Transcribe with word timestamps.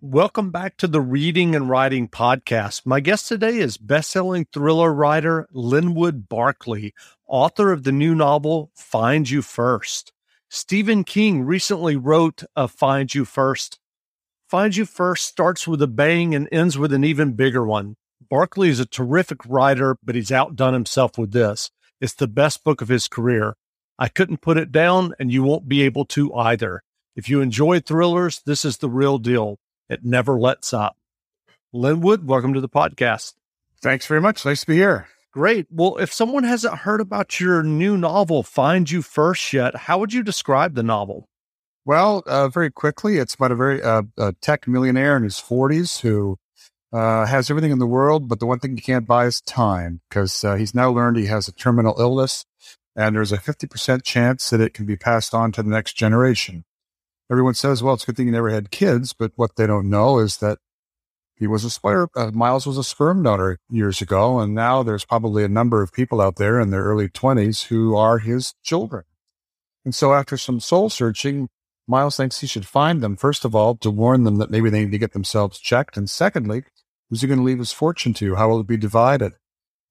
Welcome 0.00 0.52
back 0.52 0.76
to 0.76 0.86
the 0.86 1.00
Reading 1.00 1.56
and 1.56 1.68
Writing 1.68 2.06
Podcast. 2.06 2.86
My 2.86 3.00
guest 3.00 3.26
today 3.26 3.58
is 3.58 3.76
best-selling 3.76 4.46
thriller 4.52 4.94
writer 4.94 5.48
Linwood 5.50 6.28
Barclay, 6.28 6.92
author 7.26 7.72
of 7.72 7.82
the 7.82 7.90
new 7.90 8.14
novel 8.14 8.70
Find 8.76 9.28
You 9.28 9.42
First. 9.42 10.12
Stephen 10.48 11.02
King 11.02 11.42
recently 11.42 11.96
wrote 11.96 12.44
of 12.54 12.70
Find 12.70 13.12
You 13.12 13.24
First. 13.24 13.80
Find 14.48 14.76
You 14.76 14.84
First 14.84 15.26
starts 15.26 15.66
with 15.66 15.82
a 15.82 15.88
bang 15.88 16.32
and 16.32 16.48
ends 16.52 16.78
with 16.78 16.92
an 16.92 17.02
even 17.02 17.32
bigger 17.32 17.66
one. 17.66 17.96
Barclay 18.30 18.68
is 18.68 18.78
a 18.78 18.86
terrific 18.86 19.44
writer, 19.48 19.96
but 20.04 20.14
he's 20.14 20.30
outdone 20.30 20.74
himself 20.74 21.18
with 21.18 21.32
this. 21.32 21.72
It's 22.00 22.14
the 22.14 22.28
best 22.28 22.62
book 22.62 22.80
of 22.80 22.86
his 22.86 23.08
career. 23.08 23.56
I 23.98 24.06
couldn't 24.06 24.42
put 24.42 24.58
it 24.58 24.70
down, 24.70 25.14
and 25.18 25.32
you 25.32 25.42
won't 25.42 25.68
be 25.68 25.82
able 25.82 26.04
to 26.04 26.32
either. 26.34 26.84
If 27.16 27.28
you 27.28 27.40
enjoy 27.40 27.80
thrillers, 27.80 28.40
this 28.46 28.64
is 28.64 28.76
the 28.76 28.88
real 28.88 29.18
deal. 29.18 29.58
It 29.88 30.04
never 30.04 30.38
lets 30.38 30.72
up. 30.72 30.96
Linwood, 31.72 32.26
welcome 32.26 32.54
to 32.54 32.60
the 32.60 32.68
podcast. 32.68 33.34
Thanks 33.80 34.06
very 34.06 34.20
much. 34.20 34.44
Nice 34.44 34.60
to 34.60 34.66
be 34.66 34.76
here. 34.76 35.08
Great. 35.32 35.66
Well, 35.70 35.96
if 35.98 36.12
someone 36.12 36.44
hasn't 36.44 36.78
heard 36.78 37.00
about 37.00 37.38
your 37.38 37.62
new 37.62 37.96
novel, 37.96 38.42
Find 38.42 38.90
You 38.90 39.02
First, 39.02 39.52
yet, 39.52 39.76
how 39.76 39.98
would 39.98 40.12
you 40.12 40.22
describe 40.22 40.74
the 40.74 40.82
novel? 40.82 41.28
Well, 41.84 42.22
uh, 42.26 42.48
very 42.48 42.70
quickly, 42.70 43.18
it's 43.18 43.34
about 43.34 43.52
a 43.52 43.56
very 43.56 43.82
uh, 43.82 44.02
a 44.18 44.32
tech 44.40 44.68
millionaire 44.68 45.16
in 45.16 45.22
his 45.22 45.36
40s 45.36 46.00
who 46.00 46.38
uh, 46.92 47.26
has 47.26 47.50
everything 47.50 47.70
in 47.70 47.78
the 47.78 47.86
world, 47.86 48.28
but 48.28 48.40
the 48.40 48.46
one 48.46 48.58
thing 48.58 48.76
he 48.76 48.82
can't 48.82 49.06
buy 49.06 49.26
is 49.26 49.40
time 49.40 50.00
because 50.08 50.44
uh, 50.44 50.56
he's 50.56 50.74
now 50.74 50.90
learned 50.90 51.16
he 51.16 51.26
has 51.26 51.48
a 51.48 51.52
terminal 51.52 51.94
illness 51.98 52.44
and 52.96 53.14
there's 53.14 53.32
a 53.32 53.38
50% 53.38 54.02
chance 54.02 54.50
that 54.50 54.60
it 54.60 54.74
can 54.74 54.84
be 54.84 54.96
passed 54.96 55.32
on 55.32 55.52
to 55.52 55.62
the 55.62 55.70
next 55.70 55.94
generation 55.94 56.64
everyone 57.30 57.54
says, 57.54 57.82
well, 57.82 57.94
it's 57.94 58.04
a 58.04 58.06
good 58.06 58.16
thing 58.16 58.26
you 58.26 58.32
never 58.32 58.50
had 58.50 58.70
kids. 58.70 59.12
But 59.12 59.32
what 59.36 59.56
they 59.56 59.66
don't 59.66 59.90
know 59.90 60.18
is 60.18 60.38
that 60.38 60.58
he 61.36 61.46
was 61.46 61.64
a 61.64 61.70
sperm, 61.70 62.08
uh, 62.16 62.30
Miles 62.32 62.66
was 62.66 62.78
a 62.78 62.84
sperm 62.84 63.22
donor 63.22 63.58
years 63.68 64.00
ago. 64.00 64.40
And 64.40 64.54
now 64.54 64.82
there's 64.82 65.04
probably 65.04 65.44
a 65.44 65.48
number 65.48 65.82
of 65.82 65.92
people 65.92 66.20
out 66.20 66.36
there 66.36 66.60
in 66.60 66.70
their 66.70 66.82
early 66.82 67.08
20s 67.08 67.66
who 67.66 67.96
are 67.96 68.18
his 68.18 68.54
children. 68.62 69.04
And 69.84 69.94
so 69.94 70.12
after 70.12 70.36
some 70.36 70.60
soul 70.60 70.90
searching, 70.90 71.48
Miles 71.86 72.16
thinks 72.16 72.40
he 72.40 72.46
should 72.46 72.66
find 72.66 73.00
them, 73.00 73.16
first 73.16 73.44
of 73.44 73.54
all, 73.54 73.76
to 73.76 73.90
warn 73.90 74.24
them 74.24 74.36
that 74.36 74.50
maybe 74.50 74.68
they 74.68 74.80
need 74.80 74.92
to 74.92 74.98
get 74.98 75.12
themselves 75.12 75.58
checked. 75.58 75.96
And 75.96 76.10
secondly, 76.10 76.64
who's 77.08 77.22
he 77.22 77.26
going 77.26 77.38
to 77.38 77.44
leave 77.44 77.58
his 77.58 77.72
fortune 77.72 78.12
to? 78.14 78.34
How 78.34 78.48
will 78.48 78.60
it 78.60 78.66
be 78.66 78.76
divided? 78.76 79.32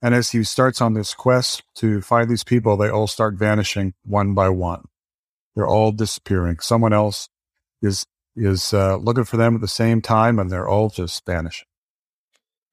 And 0.02 0.14
as 0.14 0.32
he 0.32 0.44
starts 0.44 0.80
on 0.80 0.94
this 0.94 1.16
quest 1.16 1.64
to 1.76 2.02
find 2.02 2.30
these 2.30 2.44
people, 2.44 2.78
they 2.78 2.90
all 2.90 3.08
start 3.08 3.34
vanishing 3.34 3.96
one 4.04 4.36
by 4.36 4.50
one. 4.50 4.84
They're 5.58 5.68
all 5.68 5.92
disappearing. 5.92 6.60
Someone 6.60 6.94
else 6.94 7.30
is 7.82 8.06
is 8.36 8.76
uh, 8.76 8.98
looking 8.98 9.24
for 9.24 9.38
them 9.38 9.56
at 9.56 9.62
the 9.62 9.68
same 9.68 10.04
time, 10.04 10.38
and 10.38 10.52
they're 10.52 10.68
all 10.68 10.90
just 10.90 11.26
vanishing. 11.26 11.66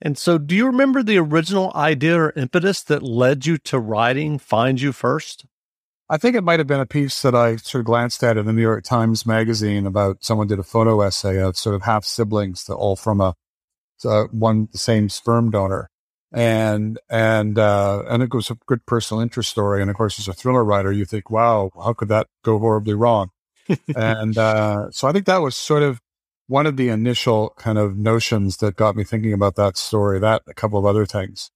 And 0.03 0.19
so, 0.19 0.37
do 0.37 0.55
you 0.55 0.67
remember 0.67 1.03
the 1.03 1.17
original 1.17 1.73
idea 1.75 2.21
or 2.21 2.33
impetus 2.37 2.83
that 2.83 3.03
led 3.03 3.47
you 3.47 3.57
to 3.57 3.79
writing 3.79 4.39
Find 4.39 4.79
You 4.79 4.93
First? 4.93 5.47
I 6.11 6.19
think 6.19 6.37
it 6.37 6.45
might 6.45 6.61
have 6.61 6.67
been 6.67 6.79
a 6.79 6.85
piece 6.85 7.23
that 7.23 7.35
I 7.35 7.57
sort 7.57 7.81
of 7.81 7.87
glanced 7.87 8.23
at 8.23 8.37
in 8.37 8.45
the 8.45 8.53
New 8.53 8.61
York 8.61 8.85
Times 8.85 9.25
Magazine 9.25 9.87
about 9.87 10.23
someone 10.23 10.47
did 10.47 10.59
a 10.59 10.63
photo 10.63 11.01
essay 11.01 11.41
of 11.41 11.57
sort 11.57 11.75
of 11.75 11.85
half 11.85 12.05
siblings, 12.05 12.69
all 12.69 12.97
from 12.97 13.23
a 13.23 13.33
uh, 14.05 14.25
one 14.25 14.69
the 14.73 14.79
same 14.79 15.09
sperm 15.09 15.51
donor, 15.51 15.89
and 16.35 16.99
and 17.09 17.59
uh, 17.59 18.03
and 18.09 18.23
it 18.23 18.35
was 18.35 18.51
a 18.51 18.59
good 18.67 18.85
personal 18.87 19.21
interest 19.21 19.51
story. 19.51 19.81
And 19.81 19.89
of 19.89 19.97
course, 19.97 20.19
as 20.19 20.27
a 20.27 20.33
thriller 20.33 20.65
writer, 20.65 20.91
you 20.91 21.05
think, 21.05 21.31
wow, 21.31 21.71
how 21.77 21.93
could 21.93 22.09
that 22.09 22.27
go 22.43 22.59
horribly 22.59 22.95
wrong? 22.95 23.31
and 23.97 24.37
uh, 24.37 24.91
so 24.91 25.07
I 25.07 25.13
think 25.13 25.27
that 25.27 25.41
was 25.41 25.57
sort 25.57 25.85
of 25.85 26.01
one 26.49 26.67
of 26.67 26.77
the 26.77 26.89
initial 26.89 27.55
kind 27.57 27.79
of 27.79 27.97
notions 27.97 28.59
that 28.59 28.77
got 28.77 28.97
me 28.97 29.05
thinking 29.05 29.33
about 29.33 29.55
that 29.55 29.77
story. 29.77 30.19
That 30.19 30.43
a 30.49 30.55
couple 30.55 30.79
of 30.79 30.85
other 30.85 31.07
things, 31.07 31.53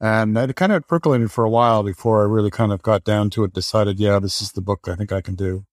and 0.00 0.38
it 0.38 0.54
kind 0.54 0.72
of 0.72 0.86
percolated 0.86 1.32
for 1.32 1.42
a 1.44 1.50
while 1.50 1.82
before 1.82 2.22
I 2.22 2.26
really 2.26 2.50
kind 2.50 2.72
of 2.72 2.82
got 2.82 3.02
down 3.02 3.30
to 3.30 3.42
it. 3.42 3.52
Decided, 3.52 3.98
yeah, 3.98 4.20
this 4.20 4.40
is 4.40 4.52
the 4.52 4.62
book 4.62 4.86
I 4.86 4.94
think 4.94 5.10
I 5.10 5.20
can 5.20 5.34
do. 5.34 5.66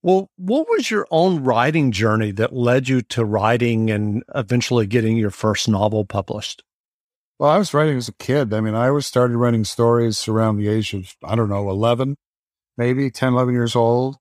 Well, 0.00 0.30
what 0.36 0.68
was 0.70 0.92
your 0.92 1.08
own 1.10 1.42
writing 1.42 1.90
journey 1.90 2.30
that 2.30 2.54
led 2.54 2.88
you 2.88 3.02
to 3.02 3.24
writing 3.24 3.90
and 3.90 4.22
eventually 4.32 4.86
getting 4.86 5.16
your 5.16 5.30
first 5.30 5.68
novel 5.68 6.04
published? 6.04 6.62
Well, 7.38 7.50
I 7.50 7.58
was 7.58 7.72
writing 7.72 7.96
as 7.96 8.08
a 8.08 8.14
kid. 8.14 8.52
I 8.52 8.60
mean, 8.60 8.74
I 8.74 8.90
was 8.90 9.06
started 9.06 9.36
writing 9.36 9.64
stories 9.64 10.26
around 10.26 10.56
the 10.56 10.66
age 10.66 10.92
of, 10.92 11.14
I 11.22 11.36
don't 11.36 11.48
know, 11.48 11.70
11, 11.70 12.16
maybe 12.76 13.10
10, 13.10 13.34
11 13.34 13.54
years 13.54 13.76
old. 13.76 14.16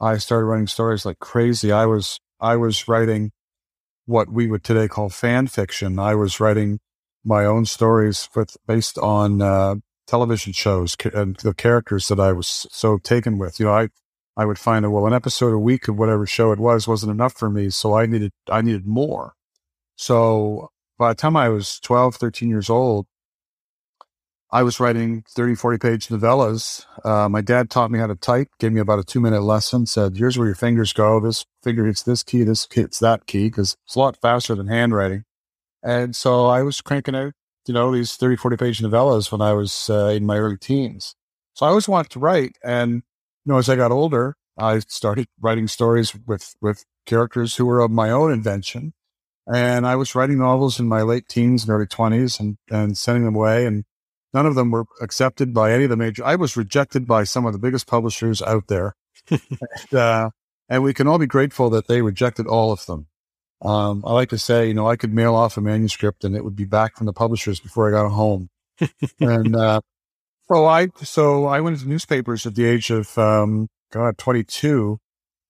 I 0.00 0.16
started 0.16 0.46
writing 0.46 0.66
stories 0.66 1.04
like 1.04 1.18
crazy. 1.18 1.72
I 1.72 1.84
was, 1.84 2.20
I 2.40 2.56
was 2.56 2.88
writing 2.88 3.32
what 4.06 4.30
we 4.30 4.46
would 4.46 4.64
today 4.64 4.88
call 4.88 5.10
fan 5.10 5.46
fiction. 5.46 5.98
I 5.98 6.14
was 6.14 6.40
writing 6.40 6.80
my 7.22 7.44
own 7.44 7.66
stories 7.66 8.28
with, 8.34 8.56
based 8.66 8.96
on, 8.98 9.42
uh, 9.42 9.76
television 10.06 10.52
shows 10.52 10.96
and 11.14 11.36
the 11.38 11.54
characters 11.54 12.08
that 12.08 12.20
I 12.20 12.32
was 12.32 12.66
so 12.70 12.98
taken 12.98 13.38
with. 13.38 13.58
You 13.60 13.66
know, 13.66 13.72
I, 13.72 13.88
I 14.36 14.46
would 14.46 14.58
find 14.58 14.84
that, 14.84 14.90
well, 14.90 15.06
an 15.06 15.12
episode 15.12 15.52
a 15.52 15.58
week 15.58 15.88
of 15.88 15.98
whatever 15.98 16.26
show 16.26 16.52
it 16.52 16.58
was 16.58 16.88
wasn't 16.88 17.12
enough 17.12 17.34
for 17.34 17.50
me. 17.50 17.68
So 17.70 17.94
I 17.94 18.06
needed, 18.06 18.32
I 18.50 18.62
needed 18.62 18.86
more. 18.86 19.34
So 19.96 20.70
by 20.98 21.10
the 21.10 21.14
time 21.14 21.36
I 21.36 21.48
was 21.48 21.80
12, 21.80 22.16
13 22.16 22.48
years 22.48 22.70
old, 22.70 23.06
I 24.50 24.62
was 24.62 24.78
writing 24.78 25.24
30, 25.30 25.56
40 25.56 25.78
page 25.78 26.06
novellas. 26.08 26.86
Uh, 27.04 27.28
my 27.28 27.40
dad 27.40 27.70
taught 27.70 27.90
me 27.90 27.98
how 27.98 28.06
to 28.06 28.14
type, 28.14 28.48
gave 28.60 28.72
me 28.72 28.80
about 28.80 29.00
a 29.00 29.04
two 29.04 29.20
minute 29.20 29.42
lesson, 29.42 29.84
said, 29.86 30.16
here's 30.16 30.38
where 30.38 30.46
your 30.46 30.54
fingers 30.54 30.92
go. 30.92 31.18
This 31.18 31.44
finger 31.64 31.84
hits 31.86 32.04
this 32.04 32.22
key, 32.22 32.44
this 32.44 32.68
hits 32.70 33.00
that 33.00 33.26
key, 33.26 33.48
because 33.48 33.76
it's 33.84 33.96
a 33.96 33.98
lot 33.98 34.16
faster 34.20 34.54
than 34.54 34.68
handwriting. 34.68 35.24
And 35.82 36.14
so 36.14 36.46
I 36.46 36.62
was 36.62 36.80
cranking 36.80 37.16
out, 37.16 37.32
you 37.66 37.74
know, 37.74 37.90
these 37.92 38.14
30, 38.14 38.36
40 38.36 38.56
page 38.56 38.78
novellas 38.78 39.32
when 39.32 39.40
I 39.40 39.54
was 39.54 39.90
uh, 39.90 40.06
in 40.14 40.24
my 40.24 40.38
early 40.38 40.56
teens. 40.56 41.16
So 41.54 41.66
I 41.66 41.70
always 41.70 41.88
wanted 41.88 42.10
to 42.12 42.20
write. 42.20 42.56
And, 42.62 43.02
you 43.44 43.52
know, 43.52 43.58
as 43.58 43.68
I 43.68 43.74
got 43.74 43.90
older, 43.90 44.36
I 44.56 44.78
started 44.86 45.26
writing 45.40 45.66
stories 45.66 46.14
with, 46.26 46.54
with 46.60 46.84
characters 47.06 47.56
who 47.56 47.66
were 47.66 47.80
of 47.80 47.90
my 47.90 48.10
own 48.10 48.32
invention. 48.32 48.92
And 49.52 49.86
I 49.86 49.96
was 49.96 50.14
writing 50.14 50.38
novels 50.38 50.80
in 50.80 50.86
my 50.86 51.02
late 51.02 51.28
teens 51.28 51.62
and 51.62 51.70
early 51.70 51.86
20s 51.86 52.40
and, 52.40 52.56
and 52.70 52.96
sending 52.96 53.24
them 53.24 53.36
away. 53.36 53.66
And 53.66 53.84
none 54.32 54.46
of 54.46 54.54
them 54.54 54.70
were 54.70 54.86
accepted 55.00 55.52
by 55.52 55.72
any 55.72 55.84
of 55.84 55.90
the 55.90 55.96
major. 55.96 56.24
I 56.24 56.36
was 56.36 56.56
rejected 56.56 57.06
by 57.06 57.24
some 57.24 57.44
of 57.44 57.52
the 57.52 57.58
biggest 57.58 57.86
publishers 57.86 58.40
out 58.40 58.68
there. 58.68 58.94
and, 59.30 59.94
uh, 59.94 60.30
and, 60.68 60.82
we 60.82 60.94
can 60.94 61.06
all 61.06 61.18
be 61.18 61.26
grateful 61.26 61.70
that 61.70 61.88
they 61.88 62.02
rejected 62.02 62.46
all 62.46 62.72
of 62.72 62.84
them. 62.86 63.06
Um, 63.62 64.02
I 64.06 64.12
like 64.12 64.28
to 64.30 64.38
say, 64.38 64.68
you 64.68 64.74
know, 64.74 64.88
I 64.88 64.96
could 64.96 65.14
mail 65.14 65.34
off 65.34 65.56
a 65.56 65.60
manuscript 65.60 66.24
and 66.24 66.34
it 66.36 66.44
would 66.44 66.56
be 66.56 66.64
back 66.64 66.96
from 66.96 67.06
the 67.06 67.12
publishers 67.12 67.60
before 67.60 67.88
I 67.88 68.02
got 68.02 68.10
home. 68.10 68.50
and, 69.20 69.56
uh, 69.56 69.80
so 70.50 70.66
I, 70.66 70.88
so 70.96 71.46
I 71.46 71.60
went 71.60 71.76
into 71.76 71.88
newspapers 71.88 72.44
at 72.44 72.54
the 72.54 72.66
age 72.66 72.90
of, 72.90 73.16
um, 73.16 73.68
God, 73.90 74.18
22, 74.18 74.98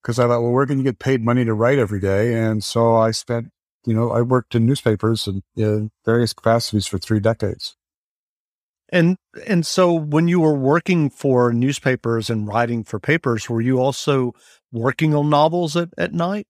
because 0.03 0.19
I 0.19 0.25
thought, 0.29 0.43
well, 0.43 0.53
we're 0.53 0.67
going 0.67 0.79
to 0.79 0.85
get 0.85 0.99
paid 0.99 1.25
money 1.25 1.45
to 1.45 1.55
write 1.55 1.79
every 1.79 1.99
day. 1.99 2.35
And 2.35 2.63
so 2.63 2.95
I 2.95 3.11
spent 3.11 3.51
you 3.87 3.95
know, 3.95 4.11
I 4.11 4.23
worked 4.23 4.55
in 4.55 4.67
newspapers 4.67 5.27
and 5.27 5.43
in 5.57 5.91
various 6.05 6.33
capacities 6.33 6.87
for 6.87 6.99
three 6.99 7.21
decades. 7.21 7.77
And 8.91 9.17
and 9.47 9.67
so 9.67 9.93
when 9.93 10.29
you 10.29 10.41
were 10.41 10.55
working 10.55 11.11
for 11.11 11.53
newspapers 11.53 12.31
and 12.31 12.47
writing 12.47 12.85
for 12.85 13.01
papers, 13.01 13.49
were 13.49 13.61
you 13.61 13.81
also 13.81 14.33
working 14.73 15.15
on 15.15 15.31
novels 15.31 15.77
at, 15.77 15.89
at 15.99 16.13
night? 16.13 16.47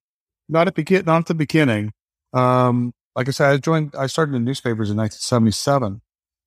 Not 0.48 0.68
at 0.68 0.74
begin 0.74 1.04
not 1.06 1.20
at 1.20 1.26
the 1.26 1.34
beginning. 1.34 1.92
Um, 2.32 2.92
like 3.16 3.28
I 3.28 3.30
said, 3.30 3.50
I 3.50 3.56
joined 3.58 3.94
I 3.96 4.06
started 4.08 4.34
in 4.34 4.44
newspapers 4.44 4.90
in 4.90 4.96
nineteen 4.96 5.18
seventy 5.20 5.52
seven 5.52 6.02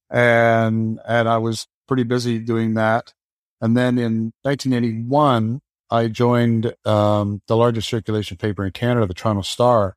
and 0.09 0.99
and 1.07 1.29
I 1.29 1.37
was 1.37 1.67
pretty 1.87 2.03
busy 2.03 2.39
doing 2.39 2.75
that. 2.75 3.13
And 3.61 3.75
then 3.75 3.97
in 3.97 4.33
nineteen 4.43 4.73
eighty 4.73 5.01
one 5.01 5.61
I 5.89 6.07
joined 6.07 6.73
um, 6.85 7.41
the 7.47 7.55
largest 7.55 7.87
circulation 7.89 8.37
paper 8.37 8.65
in 8.65 8.71
Canada, 8.71 9.07
the 9.07 9.13
Toronto 9.13 9.41
Star, 9.41 9.95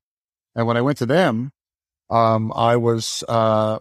and 0.55 0.67
when 0.67 0.77
I 0.77 0.83
went 0.83 0.99
to 0.99 1.07
them, 1.07 1.53
um, 2.11 2.53
I 2.55 2.77
was, 2.77 3.23
uh, 3.29 3.79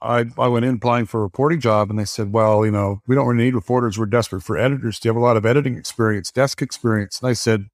I, 0.00 0.26
I 0.38 0.48
went 0.48 0.64
in 0.64 0.76
applying 0.76 1.06
for 1.06 1.20
a 1.20 1.24
reporting 1.24 1.60
job 1.60 1.90
and 1.90 1.98
they 1.98 2.04
said, 2.04 2.32
well, 2.32 2.64
you 2.64 2.70
know, 2.70 3.00
we 3.06 3.14
don't 3.14 3.26
really 3.26 3.44
need 3.44 3.54
reporters. 3.54 3.98
We're 3.98 4.06
desperate 4.06 4.42
for 4.42 4.56
editors. 4.56 4.98
Do 4.98 5.08
you 5.08 5.10
have 5.10 5.20
a 5.20 5.24
lot 5.24 5.36
of 5.36 5.46
editing 5.46 5.76
experience, 5.76 6.30
desk 6.30 6.62
experience? 6.62 7.20
And 7.20 7.28
I 7.28 7.32
said, 7.32 7.66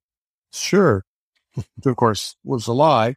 sure. 0.51 1.03
Which 1.55 1.67
of 1.85 1.95
course, 1.95 2.35
was 2.43 2.67
a 2.67 2.73
lie. 2.73 3.15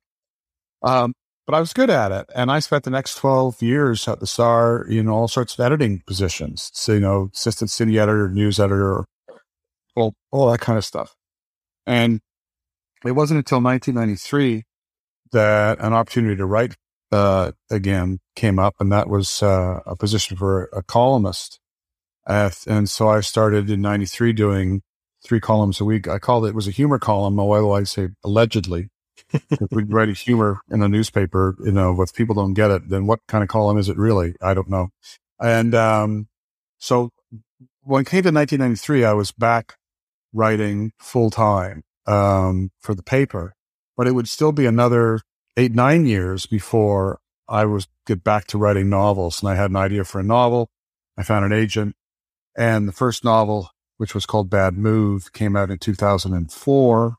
Um, 0.82 1.14
but 1.46 1.54
I 1.54 1.60
was 1.60 1.72
good 1.72 1.90
at 1.90 2.12
it. 2.12 2.26
And 2.34 2.50
I 2.50 2.58
spent 2.58 2.84
the 2.84 2.90
next 2.90 3.16
12 3.16 3.62
years 3.62 4.06
at 4.08 4.20
the 4.20 4.26
Star 4.26 4.82
in 4.82 5.08
all 5.08 5.28
sorts 5.28 5.54
of 5.54 5.60
editing 5.60 6.02
positions. 6.06 6.70
So, 6.74 6.92
you 6.92 7.00
know, 7.00 7.30
assistant 7.32 7.70
city 7.70 7.98
editor, 7.98 8.28
news 8.28 8.58
editor, 8.58 9.04
all, 9.94 10.14
all 10.32 10.50
that 10.50 10.60
kind 10.60 10.76
of 10.76 10.84
stuff. 10.84 11.14
And 11.86 12.20
it 13.04 13.12
wasn't 13.12 13.38
until 13.38 13.62
1993 13.62 14.64
that 15.32 15.78
an 15.80 15.92
opportunity 15.92 16.36
to 16.36 16.46
write 16.46 16.76
uh, 17.12 17.52
again 17.70 18.20
came 18.34 18.58
up, 18.58 18.74
and 18.80 18.92
that 18.92 19.08
was 19.08 19.42
uh, 19.42 19.80
a 19.86 19.96
position 19.96 20.36
for 20.36 20.68
a 20.72 20.82
columnist. 20.82 21.60
Uh, 22.26 22.50
and 22.66 22.88
so 22.90 23.08
I 23.08 23.20
started 23.20 23.70
in 23.70 23.80
'93 23.80 24.32
doing 24.32 24.82
three 25.24 25.40
columns 25.40 25.80
a 25.80 25.84
week. 25.84 26.08
I 26.08 26.18
called 26.18 26.46
it, 26.46 26.50
it 26.50 26.54
was 26.54 26.68
a 26.68 26.72
humor 26.72 26.98
column, 26.98 27.38
although 27.38 27.72
I 27.72 27.84
say 27.84 28.08
allegedly. 28.24 28.88
if 29.32 29.68
we 29.72 29.82
write 29.84 30.08
a 30.08 30.12
humor 30.12 30.60
in 30.70 30.82
a 30.82 30.88
newspaper, 30.88 31.56
you 31.64 31.72
know, 31.72 32.00
if 32.00 32.14
people 32.14 32.34
don't 32.34 32.54
get 32.54 32.70
it, 32.70 32.88
then 32.88 33.06
what 33.06 33.20
kind 33.26 33.42
of 33.42 33.48
column 33.48 33.78
is 33.78 33.88
it 33.88 33.96
really? 33.96 34.34
I 34.40 34.54
don't 34.54 34.68
know. 34.68 34.90
And 35.40 35.74
um, 35.74 36.28
so 36.78 37.10
when 37.82 38.02
it 38.02 38.06
came 38.06 38.22
to 38.22 38.30
1993, 38.30 39.04
I 39.04 39.12
was 39.14 39.32
back 39.32 39.74
writing 40.32 40.92
full 40.98 41.30
time 41.30 41.82
um, 42.06 42.70
for 42.80 42.94
the 42.94 43.02
paper, 43.02 43.54
but 43.96 44.06
it 44.06 44.12
would 44.12 44.28
still 44.28 44.52
be 44.52 44.66
another 44.66 45.20
eight, 45.56 45.74
nine 45.74 46.06
years 46.06 46.46
before 46.46 47.18
I 47.48 47.64
was 47.64 47.88
get 48.06 48.22
back 48.22 48.46
to 48.48 48.58
writing 48.58 48.88
novels. 48.88 49.40
And 49.42 49.50
I 49.50 49.54
had 49.54 49.70
an 49.70 49.76
idea 49.76 50.04
for 50.04 50.20
a 50.20 50.24
novel. 50.24 50.70
I 51.16 51.22
found 51.22 51.44
an 51.44 51.52
agent 51.52 51.96
and 52.56 52.88
the 52.88 52.92
first 52.92 53.24
novel, 53.24 53.70
which 53.98 54.14
was 54.14 54.26
called 54.26 54.50
Bad 54.50 54.76
Move, 54.76 55.32
came 55.32 55.56
out 55.56 55.70
in 55.70 55.78
2004. 55.78 57.16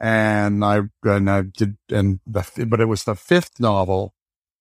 And 0.00 0.64
I, 0.64 0.82
and 1.02 1.30
I 1.30 1.42
did, 1.42 1.76
and 1.88 2.20
the, 2.26 2.66
but 2.66 2.80
it 2.80 2.86
was 2.86 3.04
the 3.04 3.16
fifth 3.16 3.58
novel 3.58 4.14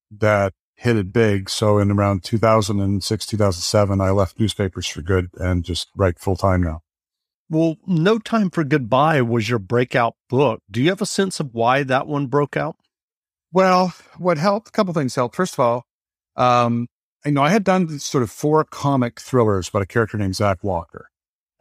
that 0.09 0.53
hit 0.75 0.95
it 0.95 1.13
big. 1.13 1.49
So 1.49 1.77
in 1.77 1.91
around 1.91 2.23
2006, 2.23 3.25
2007, 3.25 4.01
I 4.01 4.09
left 4.11 4.39
newspapers 4.39 4.87
for 4.87 5.01
good 5.01 5.29
and 5.35 5.63
just 5.63 5.89
write 5.95 6.19
full 6.19 6.35
time 6.35 6.63
now. 6.63 6.81
Well, 7.49 7.77
No 7.85 8.19
Time 8.19 8.49
for 8.49 8.63
Goodbye 8.63 9.21
was 9.21 9.47
your 9.47 9.59
breakout 9.59 10.15
book. 10.29 10.61
Do 10.69 10.81
you 10.81 10.89
have 10.89 11.01
a 11.01 11.05
sense 11.05 11.39
of 11.39 11.53
why 11.53 11.83
that 11.83 12.07
one 12.07 12.27
broke 12.27 12.57
out? 12.57 12.75
Well, 13.53 13.93
what 14.17 14.37
helped, 14.37 14.67
a 14.69 14.71
couple 14.71 14.93
things 14.93 15.15
helped. 15.15 15.35
First 15.35 15.53
of 15.53 15.59
all, 15.61 15.85
um, 16.35 16.87
you 17.25 17.31
know, 17.31 17.41
I 17.43 17.49
had 17.49 17.63
done 17.63 17.99
sort 17.99 18.23
of 18.23 18.29
four 18.29 18.63
comic 18.65 19.19
thrillers 19.21 19.69
about 19.69 19.81
a 19.81 19.85
character 19.85 20.17
named 20.17 20.35
Zack 20.35 20.63
Walker, 20.63 21.09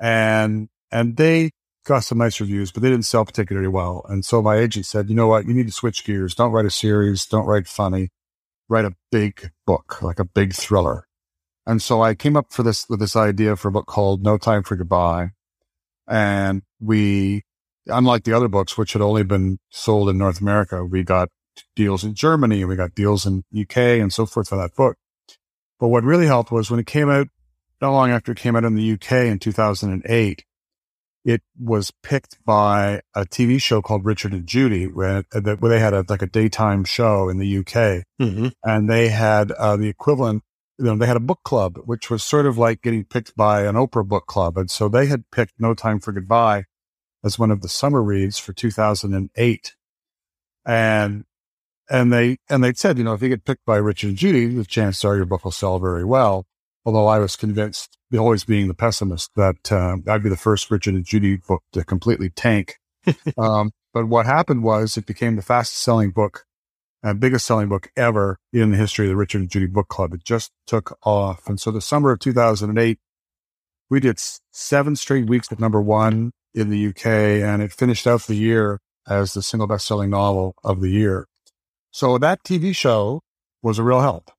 and 0.00 0.68
and 0.90 1.16
they 1.16 1.50
got 1.86 2.00
some 2.00 2.18
nice 2.18 2.40
reviews, 2.40 2.72
but 2.72 2.82
they 2.82 2.90
didn't 2.90 3.04
sell 3.06 3.24
particularly 3.24 3.68
well. 3.68 4.04
And 4.08 4.24
so 4.24 4.42
my 4.42 4.56
agent 4.56 4.86
said, 4.86 5.08
you 5.08 5.14
know 5.14 5.28
what, 5.28 5.46
you 5.46 5.54
need 5.54 5.66
to 5.66 5.72
switch 5.72 6.04
gears. 6.04 6.34
Don't 6.34 6.50
write 6.50 6.66
a 6.66 6.70
series. 6.70 7.26
Don't 7.26 7.46
write 7.46 7.68
funny. 7.68 8.10
Write 8.68 8.84
a 8.84 8.96
big 9.12 9.52
book, 9.66 10.02
like 10.02 10.18
a 10.18 10.24
big 10.24 10.52
thriller. 10.52 11.06
And 11.64 11.80
so 11.80 12.02
I 12.02 12.14
came 12.14 12.36
up 12.36 12.52
for 12.52 12.62
this 12.62 12.86
with 12.88 13.00
this 13.00 13.16
idea 13.16 13.56
for 13.56 13.68
a 13.68 13.72
book 13.72 13.86
called 13.86 14.22
No 14.22 14.36
Time 14.36 14.64
for 14.64 14.76
Goodbye. 14.76 15.30
And 16.08 16.62
we, 16.80 17.42
unlike 17.86 18.24
the 18.24 18.32
other 18.32 18.48
books, 18.48 18.78
which 18.78 18.92
had 18.92 19.02
only 19.02 19.24
been 19.24 19.58
sold 19.70 20.08
in 20.08 20.18
North 20.18 20.40
America, 20.40 20.84
we 20.84 21.02
got 21.02 21.28
deals 21.74 22.04
in 22.04 22.14
Germany 22.14 22.64
we 22.64 22.76
got 22.76 22.94
deals 22.94 23.26
in 23.26 23.42
UK 23.58 23.76
and 23.76 24.12
so 24.12 24.26
forth 24.26 24.48
for 24.48 24.56
that 24.56 24.74
book. 24.74 24.96
But 25.78 25.88
what 25.88 26.04
really 26.04 26.26
helped 26.26 26.50
was 26.50 26.70
when 26.70 26.80
it 26.80 26.86
came 26.86 27.10
out, 27.10 27.28
not 27.80 27.92
long 27.92 28.10
after 28.10 28.32
it 28.32 28.38
came 28.38 28.56
out 28.56 28.64
in 28.64 28.74
the 28.74 28.92
UK 28.92 29.12
in 29.26 29.38
2008, 29.38 30.44
it 31.24 31.42
was 31.58 31.92
picked 32.02 32.38
by 32.44 33.02
a 33.14 33.24
TV 33.24 33.60
show 33.60 33.82
called 33.82 34.04
Richard 34.04 34.32
and 34.32 34.46
Judy, 34.46 34.86
where, 34.86 35.24
where 35.32 35.56
they 35.56 35.80
had 35.80 35.92
a, 35.92 36.04
like 36.08 36.22
a 36.22 36.26
daytime 36.26 36.84
show 36.84 37.28
in 37.28 37.38
the 37.38 37.58
UK, 37.58 38.04
mm-hmm. 38.20 38.48
and 38.62 38.88
they 38.88 39.08
had 39.08 39.50
uh, 39.50 39.76
the 39.76 39.88
equivalent. 39.88 40.44
You 40.78 40.86
know, 40.86 40.96
they 40.96 41.06
had 41.06 41.16
a 41.16 41.20
book 41.20 41.40
club, 41.42 41.78
which 41.84 42.10
was 42.10 42.22
sort 42.22 42.46
of 42.46 42.58
like 42.58 42.82
getting 42.82 43.04
picked 43.04 43.34
by 43.34 43.64
an 43.64 43.76
Oprah 43.76 44.06
book 44.06 44.26
club, 44.26 44.58
and 44.58 44.70
so 44.70 44.88
they 44.88 45.06
had 45.06 45.30
picked 45.30 45.54
No 45.58 45.74
Time 45.74 46.00
for 46.00 46.12
Goodbye 46.12 46.64
as 47.24 47.38
one 47.38 47.50
of 47.50 47.62
the 47.62 47.68
summer 47.68 48.02
reads 48.02 48.38
for 48.38 48.52
2008, 48.52 49.76
and 50.66 51.24
and 51.88 52.12
they 52.12 52.38
and 52.48 52.62
they 52.62 52.72
said, 52.74 52.98
you 52.98 53.04
know, 53.04 53.14
if 53.14 53.22
you 53.22 53.28
get 53.28 53.44
picked 53.44 53.64
by 53.64 53.76
Richard 53.76 54.10
and 54.10 54.18
Judy, 54.18 54.46
the 54.46 54.64
chances 54.64 55.04
are 55.04 55.16
your 55.16 55.26
book 55.26 55.44
will 55.44 55.52
sell 55.52 55.78
very 55.78 56.04
well. 56.04 56.46
Although 56.84 57.06
I 57.06 57.18
was 57.18 57.34
convinced, 57.34 57.98
always 58.16 58.44
being 58.44 58.68
the 58.68 58.74
pessimist, 58.74 59.30
that 59.34 59.72
uh, 59.72 59.96
I'd 60.08 60.22
be 60.22 60.28
the 60.28 60.36
first 60.36 60.70
Richard 60.70 60.94
and 60.94 61.04
Judy 61.04 61.36
book 61.36 61.62
to 61.72 61.84
completely 61.84 62.30
tank. 62.30 62.78
um, 63.38 63.72
but 63.92 64.06
what 64.06 64.26
happened 64.26 64.62
was 64.62 64.96
it 64.96 65.06
became 65.06 65.36
the 65.36 65.42
fastest 65.42 65.82
selling 65.82 66.10
book 66.10 66.45
and 67.06 67.20
biggest 67.20 67.46
selling 67.46 67.68
book 67.68 67.88
ever 67.96 68.36
in 68.52 68.72
the 68.72 68.76
history 68.76 69.06
of 69.06 69.10
the 69.10 69.16
Richard 69.16 69.42
and 69.42 69.48
Judy 69.48 69.66
Book 69.66 69.86
Club. 69.86 70.12
It 70.12 70.24
just 70.24 70.50
took 70.66 70.98
off. 71.04 71.48
And 71.48 71.60
so 71.60 71.70
the 71.70 71.80
summer 71.80 72.10
of 72.10 72.18
2008, 72.18 72.98
we 73.88 74.00
did 74.00 74.20
seven 74.50 74.96
straight 74.96 75.28
weeks 75.28 75.52
at 75.52 75.60
number 75.60 75.80
one 75.80 76.32
in 76.52 76.68
the 76.68 76.88
UK, 76.88 77.06
and 77.06 77.62
it 77.62 77.72
finished 77.72 78.08
out 78.08 78.22
the 78.22 78.34
year 78.34 78.80
as 79.08 79.34
the 79.34 79.42
single 79.42 79.68
best 79.68 79.86
selling 79.86 80.10
novel 80.10 80.56
of 80.64 80.80
the 80.80 80.90
year. 80.90 81.28
So 81.92 82.18
that 82.18 82.42
TV 82.42 82.74
show 82.74 83.20
was 83.62 83.78
a 83.78 83.84
real 83.84 84.00
help. 84.00 84.32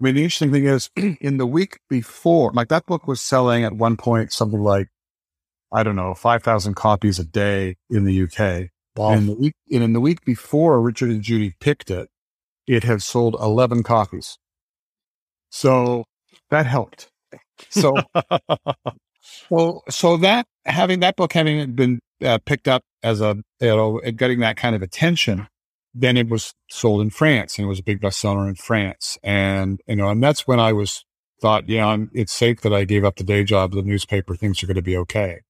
I 0.00 0.04
mean, 0.04 0.14
the 0.14 0.24
interesting 0.24 0.50
thing 0.50 0.64
is 0.64 0.88
in 0.96 1.36
the 1.36 1.46
week 1.46 1.78
before, 1.90 2.52
like 2.54 2.68
that 2.68 2.86
book 2.86 3.06
was 3.06 3.20
selling 3.20 3.64
at 3.64 3.74
one 3.74 3.98
point 3.98 4.32
something 4.32 4.60
like, 4.60 4.88
I 5.70 5.82
don't 5.82 5.96
know, 5.96 6.14
5,000 6.14 6.74
copies 6.74 7.18
a 7.18 7.24
day 7.24 7.76
in 7.90 8.04
the 8.06 8.22
UK. 8.22 8.70
Wow. 8.96 9.10
And, 9.10 9.28
the 9.28 9.34
week, 9.34 9.54
and 9.70 9.82
in 9.82 9.92
the 9.92 10.00
week 10.00 10.24
before 10.24 10.80
Richard 10.80 11.10
and 11.10 11.20
Judy 11.20 11.52
picked 11.60 11.90
it, 11.90 12.08
it 12.66 12.84
had 12.84 13.02
sold 13.02 13.36
11 13.40 13.82
copies. 13.82 14.38
So 15.50 16.04
that 16.50 16.66
helped. 16.66 17.08
So, 17.70 17.94
well, 19.50 19.82
so 19.88 20.16
that 20.18 20.46
having 20.64 21.00
that 21.00 21.16
book 21.16 21.32
having 21.32 21.72
been 21.72 22.00
uh, 22.24 22.38
picked 22.44 22.68
up 22.68 22.82
as 23.02 23.20
a, 23.20 23.36
you 23.60 23.68
know, 23.68 24.00
getting 24.16 24.40
that 24.40 24.56
kind 24.56 24.74
of 24.74 24.82
attention 24.82 25.46
then 25.94 26.16
it 26.16 26.28
was 26.28 26.52
sold 26.68 27.00
in 27.00 27.10
France 27.10 27.56
and 27.56 27.64
it 27.64 27.68
was 27.68 27.78
a 27.78 27.84
big 27.84 28.00
bestseller 28.00 28.48
in 28.48 28.56
France. 28.56 29.16
And, 29.22 29.80
you 29.86 29.96
know, 29.96 30.08
and 30.08 30.22
that's 30.22 30.46
when 30.46 30.58
I 30.58 30.72
was 30.72 31.04
thought, 31.40 31.68
yeah, 31.68 31.86
I'm, 31.86 32.10
it's 32.12 32.32
safe 32.32 32.60
that 32.62 32.74
I 32.74 32.84
gave 32.84 33.04
up 33.04 33.16
the 33.16 33.24
day 33.24 33.44
job, 33.44 33.72
the 33.72 33.82
newspaper, 33.82 34.34
things 34.34 34.62
are 34.62 34.66
going 34.66 34.74
to 34.74 34.82
be 34.82 34.96
okay. 34.98 35.40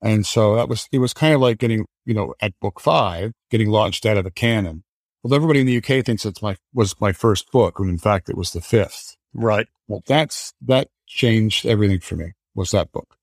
And 0.00 0.26
so 0.26 0.56
that 0.56 0.68
was, 0.68 0.88
it 0.90 0.98
was 0.98 1.12
kind 1.12 1.34
of 1.34 1.40
like 1.40 1.58
getting, 1.58 1.84
you 2.06 2.14
know, 2.14 2.34
at 2.40 2.58
book 2.60 2.80
five, 2.80 3.32
getting 3.50 3.68
launched 3.68 4.06
out 4.06 4.16
of 4.16 4.26
a 4.26 4.30
cannon. 4.30 4.84
Well, 5.24 5.32
everybody 5.32 5.60
in 5.60 5.66
the 5.66 5.78
UK 5.78 6.04
thinks 6.04 6.26
it's 6.26 6.42
my, 6.42 6.56
was 6.74 7.00
my 7.00 7.12
first 7.12 7.50
book. 7.50 7.78
When 7.78 7.88
in 7.88 7.96
fact, 7.96 8.28
it 8.28 8.36
was 8.36 8.52
the 8.52 8.60
fifth. 8.60 9.16
Right. 9.32 9.66
Well, 9.88 10.02
that's, 10.06 10.52
that 10.66 10.88
changed 11.06 11.64
everything 11.64 12.00
for 12.00 12.16
me 12.16 12.32
was 12.54 12.72
that 12.72 12.92
book. 12.92 13.16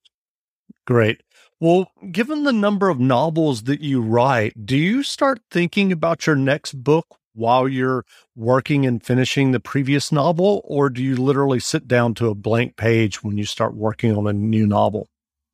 Great. 0.87 1.21
Well, 1.59 1.91
given 2.11 2.43
the 2.43 2.53
number 2.53 2.89
of 2.89 2.99
novels 2.99 3.63
that 3.63 3.81
you 3.81 4.01
write, 4.01 4.65
do 4.65 4.75
you 4.75 5.03
start 5.03 5.41
thinking 5.51 5.91
about 5.91 6.25
your 6.25 6.35
next 6.35 6.73
book 6.83 7.05
while 7.33 7.67
you're 7.67 8.03
working 8.35 8.83
and 8.87 9.03
finishing 9.05 9.51
the 9.51 9.59
previous 9.59 10.11
novel, 10.11 10.61
or 10.65 10.89
do 10.89 11.03
you 11.03 11.15
literally 11.15 11.59
sit 11.59 11.87
down 11.87 12.15
to 12.15 12.29
a 12.29 12.35
blank 12.35 12.77
page 12.77 13.23
when 13.23 13.37
you 13.37 13.45
start 13.45 13.75
working 13.75 14.17
on 14.17 14.25
a 14.25 14.33
new 14.33 14.65
novel? 14.65 15.07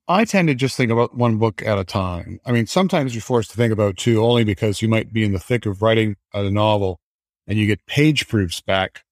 I 0.07 0.25
tend 0.25 0.47
to 0.47 0.55
just 0.55 0.77
think 0.77 0.91
about 0.91 1.15
one 1.15 1.37
book 1.37 1.61
at 1.61 1.77
a 1.77 1.83
time. 1.83 2.39
I 2.45 2.51
mean, 2.51 2.65
sometimes 2.65 3.13
you're 3.13 3.21
forced 3.21 3.51
to 3.51 3.57
think 3.57 3.73
about 3.73 3.97
two 3.97 4.23
only 4.23 4.43
because 4.43 4.81
you 4.81 4.87
might 4.87 5.11
be 5.11 5.23
in 5.23 5.33
the 5.33 5.39
thick 5.39 5.65
of 5.65 5.81
writing 5.81 6.15
a 6.33 6.49
novel 6.49 6.99
and 7.45 7.57
you 7.57 7.67
get 7.67 7.85
page 7.85 8.27
proofs 8.27 8.61
back 8.61 9.03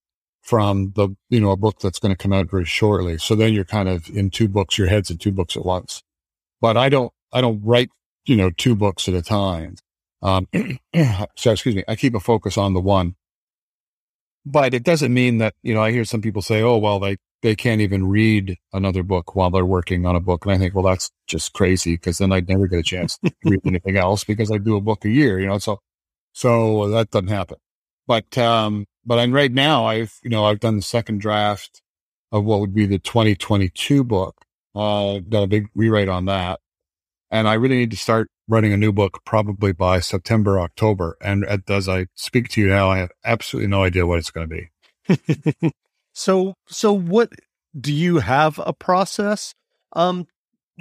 from 0.42 0.94
the, 0.96 1.10
you 1.30 1.42
know, 1.42 1.52
a 1.52 1.58
book 1.58 1.80
that's 1.80 2.00
going 2.00 2.14
to 2.14 2.18
come 2.18 2.32
out 2.32 2.50
very 2.50 2.66
shortly. 2.66 3.18
So 3.18 3.36
then 3.36 3.54
you're 3.54 3.66
kind 3.66 3.90
of 3.90 4.08
in 4.10 4.30
two 4.30 4.48
books, 4.48 4.78
your 4.78 4.88
head's 4.88 5.12
in 5.12 5.18
two 5.18 5.32
books 5.32 5.58
at 5.58 5.66
once 5.66 6.02
but 6.62 6.78
I 6.78 6.90
don't, 6.90 7.12
I 7.32 7.42
don't 7.42 7.62
write, 7.64 7.90
you 8.26 8.36
know, 8.36 8.50
two 8.50 8.76
books 8.76 9.08
at 9.08 9.14
a 9.14 9.22
time. 9.22 9.76
Um, 10.22 10.48
so 11.36 11.52
excuse 11.52 11.76
me, 11.76 11.84
I 11.88 11.96
keep 11.96 12.16
a 12.16 12.20
focus 12.20 12.58
on 12.58 12.74
the 12.74 12.82
one, 12.82 13.16
but 14.46 14.74
it 14.74 14.84
doesn't 14.84 15.14
mean 15.14 15.38
that, 15.40 15.54
you 15.62 15.74
know, 15.74 15.84
I 15.84 15.92
hear 15.92 16.06
some 16.06 16.22
people 16.22 16.42
say, 16.42 16.64
oh, 16.64 16.78
well, 16.78 17.00
they, 17.00 17.18
they 17.46 17.56
can't 17.56 17.80
even 17.80 18.08
read 18.08 18.58
another 18.74 19.04
book 19.04 19.36
while 19.36 19.52
they're 19.52 19.64
working 19.64 20.04
on 20.08 20.16
a 20.16 20.20
book. 20.20 20.46
And 20.46 20.56
I 20.56 20.58
think, 20.58 20.74
well, 20.74 20.84
that's 20.84 21.12
just 21.28 21.54
crazy 21.54 21.94
because 21.94 22.18
then 22.18 22.32
I'd 22.32 22.50
never 22.50 22.66
get 22.66 22.80
a 22.80 22.84
chance 22.84 23.20
to 23.20 23.32
read 23.46 23.62
anything 23.64 23.98
else 23.98 24.24
because 24.24 24.52
I 24.52 24.58
do 24.58 24.76
a 24.76 24.82
book 24.82 25.06
a 25.06 25.10
year, 25.10 25.40
you 25.40 25.46
know, 25.46 25.60
so, 25.60 25.80
so 26.34 26.90
that 26.90 27.12
doesn't 27.12 27.28
happen. 27.28 27.58
But, 28.08 28.36
um, 28.40 28.88
but 29.06 29.20
I'm 29.20 29.32
right 29.32 29.52
now, 29.52 29.86
I've, 29.86 30.16
you 30.24 30.32
know, 30.32 30.46
I've 30.46 30.60
done 30.60 30.76
the 30.76 30.82
second 30.82 31.22
draft 31.22 31.84
of 32.32 32.44
what 32.46 32.62
would 32.62 32.74
be 32.74 32.88
the 32.88 32.98
2022 32.98 34.04
book. 34.04 34.36
Uh, 34.74 35.20
done 35.30 35.44
a 35.44 35.48
big 35.48 35.68
rewrite 35.76 36.10
on 36.10 36.26
that. 36.26 36.62
And 37.30 37.48
I 37.48 37.54
really 37.54 37.78
need 37.78 37.92
to 37.92 37.98
start 37.98 38.28
writing 38.48 38.74
a 38.74 38.78
new 38.78 38.92
book 38.92 39.20
probably 39.24 39.72
by 39.72 40.00
September, 40.00 40.60
October. 40.60 41.16
And 41.22 41.46
as 41.70 41.88
I 41.88 42.08
speak 42.16 42.50
to 42.50 42.62
you 42.62 42.70
now, 42.70 42.90
I 42.90 42.98
have 42.98 43.12
absolutely 43.24 43.68
no 43.68 43.84
idea 43.84 44.08
what 44.08 44.18
it's 44.18 44.32
going 44.32 44.50
to 44.50 44.56
be. 44.56 45.72
so, 46.16 46.56
so 46.66 46.94
what 46.94 47.34
do 47.80 47.94
you 47.94 48.20
have 48.20 48.58
a 48.66 48.72
process, 48.72 49.54
um, 49.92 50.28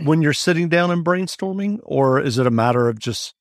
when 0.04 0.22
you're 0.22 0.32
sitting 0.32 0.68
down 0.68 0.92
and 0.92 1.04
brainstorming, 1.04 1.80
or 1.82 2.20
is 2.20 2.38
it 2.38 2.46
a 2.46 2.52
matter 2.52 2.88
of 2.88 3.00
just, 3.00 3.34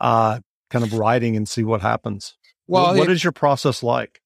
uh, 0.00 0.40
kind 0.68 0.84
of 0.84 0.92
writing 0.92 1.36
and 1.36 1.48
see 1.48 1.64
what 1.64 1.80
happens? 1.80 2.36
Well, 2.68 2.88
what, 2.88 2.98
what 2.98 3.08
it, 3.08 3.12
is 3.12 3.24
your 3.24 3.32
process 3.32 3.82
like? 3.82 4.20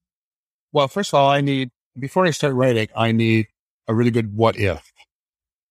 Well, 0.72 0.88
first 0.88 1.10
of 1.10 1.14
all, 1.14 1.30
I 1.30 1.40
need, 1.40 1.70
before 1.96 2.26
I 2.26 2.30
start 2.30 2.52
writing, 2.54 2.88
I 2.96 3.12
need 3.12 3.46
a 3.86 3.94
really 3.94 4.10
good 4.10 4.34
what 4.34 4.56
if. 4.56 4.92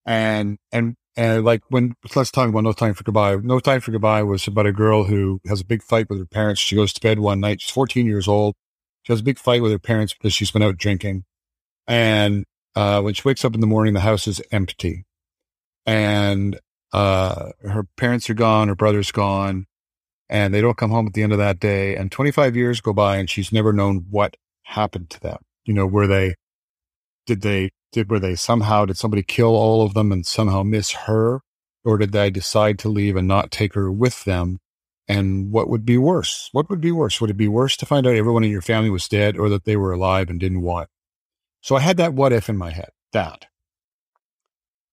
And, 0.05 0.57
and, 0.71 0.95
and 1.17 1.43
like 1.43 1.61
when, 1.67 1.93
let's 2.15 2.31
talk 2.31 2.47
about 2.47 2.63
No 2.63 2.71
Time 2.71 2.93
for 2.93 3.03
Goodbye. 3.03 3.35
No 3.35 3.59
Time 3.59 3.81
for 3.81 3.91
Goodbye 3.91 4.23
was 4.23 4.47
about 4.47 4.65
a 4.65 4.71
girl 4.71 5.03
who 5.03 5.41
has 5.45 5.59
a 5.59 5.65
big 5.65 5.83
fight 5.83 6.09
with 6.09 6.19
her 6.19 6.25
parents. 6.25 6.61
She 6.61 6.77
goes 6.77 6.93
to 6.93 7.01
bed 7.01 7.19
one 7.19 7.41
night. 7.41 7.59
She's 7.59 7.71
14 7.71 8.05
years 8.05 8.29
old. 8.29 8.55
She 9.03 9.11
has 9.11 9.19
a 9.19 9.23
big 9.23 9.37
fight 9.37 9.61
with 9.61 9.73
her 9.73 9.79
parents 9.79 10.13
because 10.13 10.33
she's 10.33 10.51
been 10.51 10.63
out 10.63 10.77
drinking. 10.77 11.25
And, 11.87 12.45
uh, 12.75 13.01
when 13.01 13.13
she 13.15 13.23
wakes 13.25 13.45
up 13.45 13.55
in 13.55 13.61
the 13.61 13.67
morning, 13.67 13.93
the 13.93 14.01
house 14.01 14.27
is 14.27 14.41
empty 14.51 15.05
and, 15.85 16.59
uh, 16.93 17.51
her 17.63 17.85
parents 17.97 18.29
are 18.29 18.35
gone. 18.35 18.67
Her 18.69 18.75
brother's 18.75 19.11
gone. 19.11 19.65
and 20.29 20.53
they 20.53 20.61
don't 20.61 20.77
come 20.77 20.91
home 20.91 21.07
at 21.07 21.13
the 21.13 21.23
end 21.23 21.31
of 21.33 21.37
that 21.39 21.59
day. 21.59 21.95
And 21.95 22.11
25 22.11 22.55
years 22.55 22.81
go 22.81 22.93
by 22.93 23.17
and 23.17 23.29
she's 23.29 23.51
never 23.53 23.73
known 23.73 24.07
what 24.09 24.37
happened 24.63 25.09
to 25.11 25.19
them. 25.21 25.39
You 25.65 25.73
know, 25.73 25.87
were 25.87 26.07
they, 26.07 26.35
did 27.27 27.41
they, 27.41 27.71
did, 27.93 28.09
were 28.11 28.19
they 28.19 28.35
somehow, 28.35 28.85
did 28.85 28.97
somebody 28.97 29.23
kill 29.23 29.55
all 29.55 29.83
of 29.85 29.93
them 29.95 30.11
and 30.11 30.25
somehow 30.25 30.63
miss 30.63 30.91
her? 30.91 31.41
Or 31.85 31.97
did 31.97 32.13
they 32.13 32.31
decide 32.31 32.79
to 32.79 32.89
leave 32.89 33.15
and 33.17 33.27
not 33.27 33.51
take 33.51 33.75
her 33.75 33.91
with 33.91 34.25
them? 34.25 34.59
And 35.07 35.51
what 35.51 35.69
would 35.69 35.85
be 35.85 35.97
worse? 35.97 36.49
What 36.53 36.69
would 36.69 36.81
be 36.81 36.91
worse? 36.93 37.21
Would 37.21 37.31
it 37.31 37.37
be 37.37 37.47
worse 37.49 37.77
to 37.77 37.85
find 37.87 38.07
out 38.07 38.15
everyone 38.15 38.43
in 38.43 38.51
your 38.51 38.61
family 38.61 38.89
was 38.91 39.07
dead 39.09 39.37
or 39.37 39.49
that 39.49 39.65
they 39.65 39.77
were 39.77 39.93
alive 39.93 40.29
and 40.29 40.39
didn't 40.39 40.61
want? 40.61 40.89
So 41.63 41.77
I 41.77 41.79
had 41.79 41.95
that 41.97 42.13
what 42.13 42.33
if 42.33 42.49
in 42.49 42.57
my 42.57 42.71
head, 42.71 42.89
that. 43.13 43.45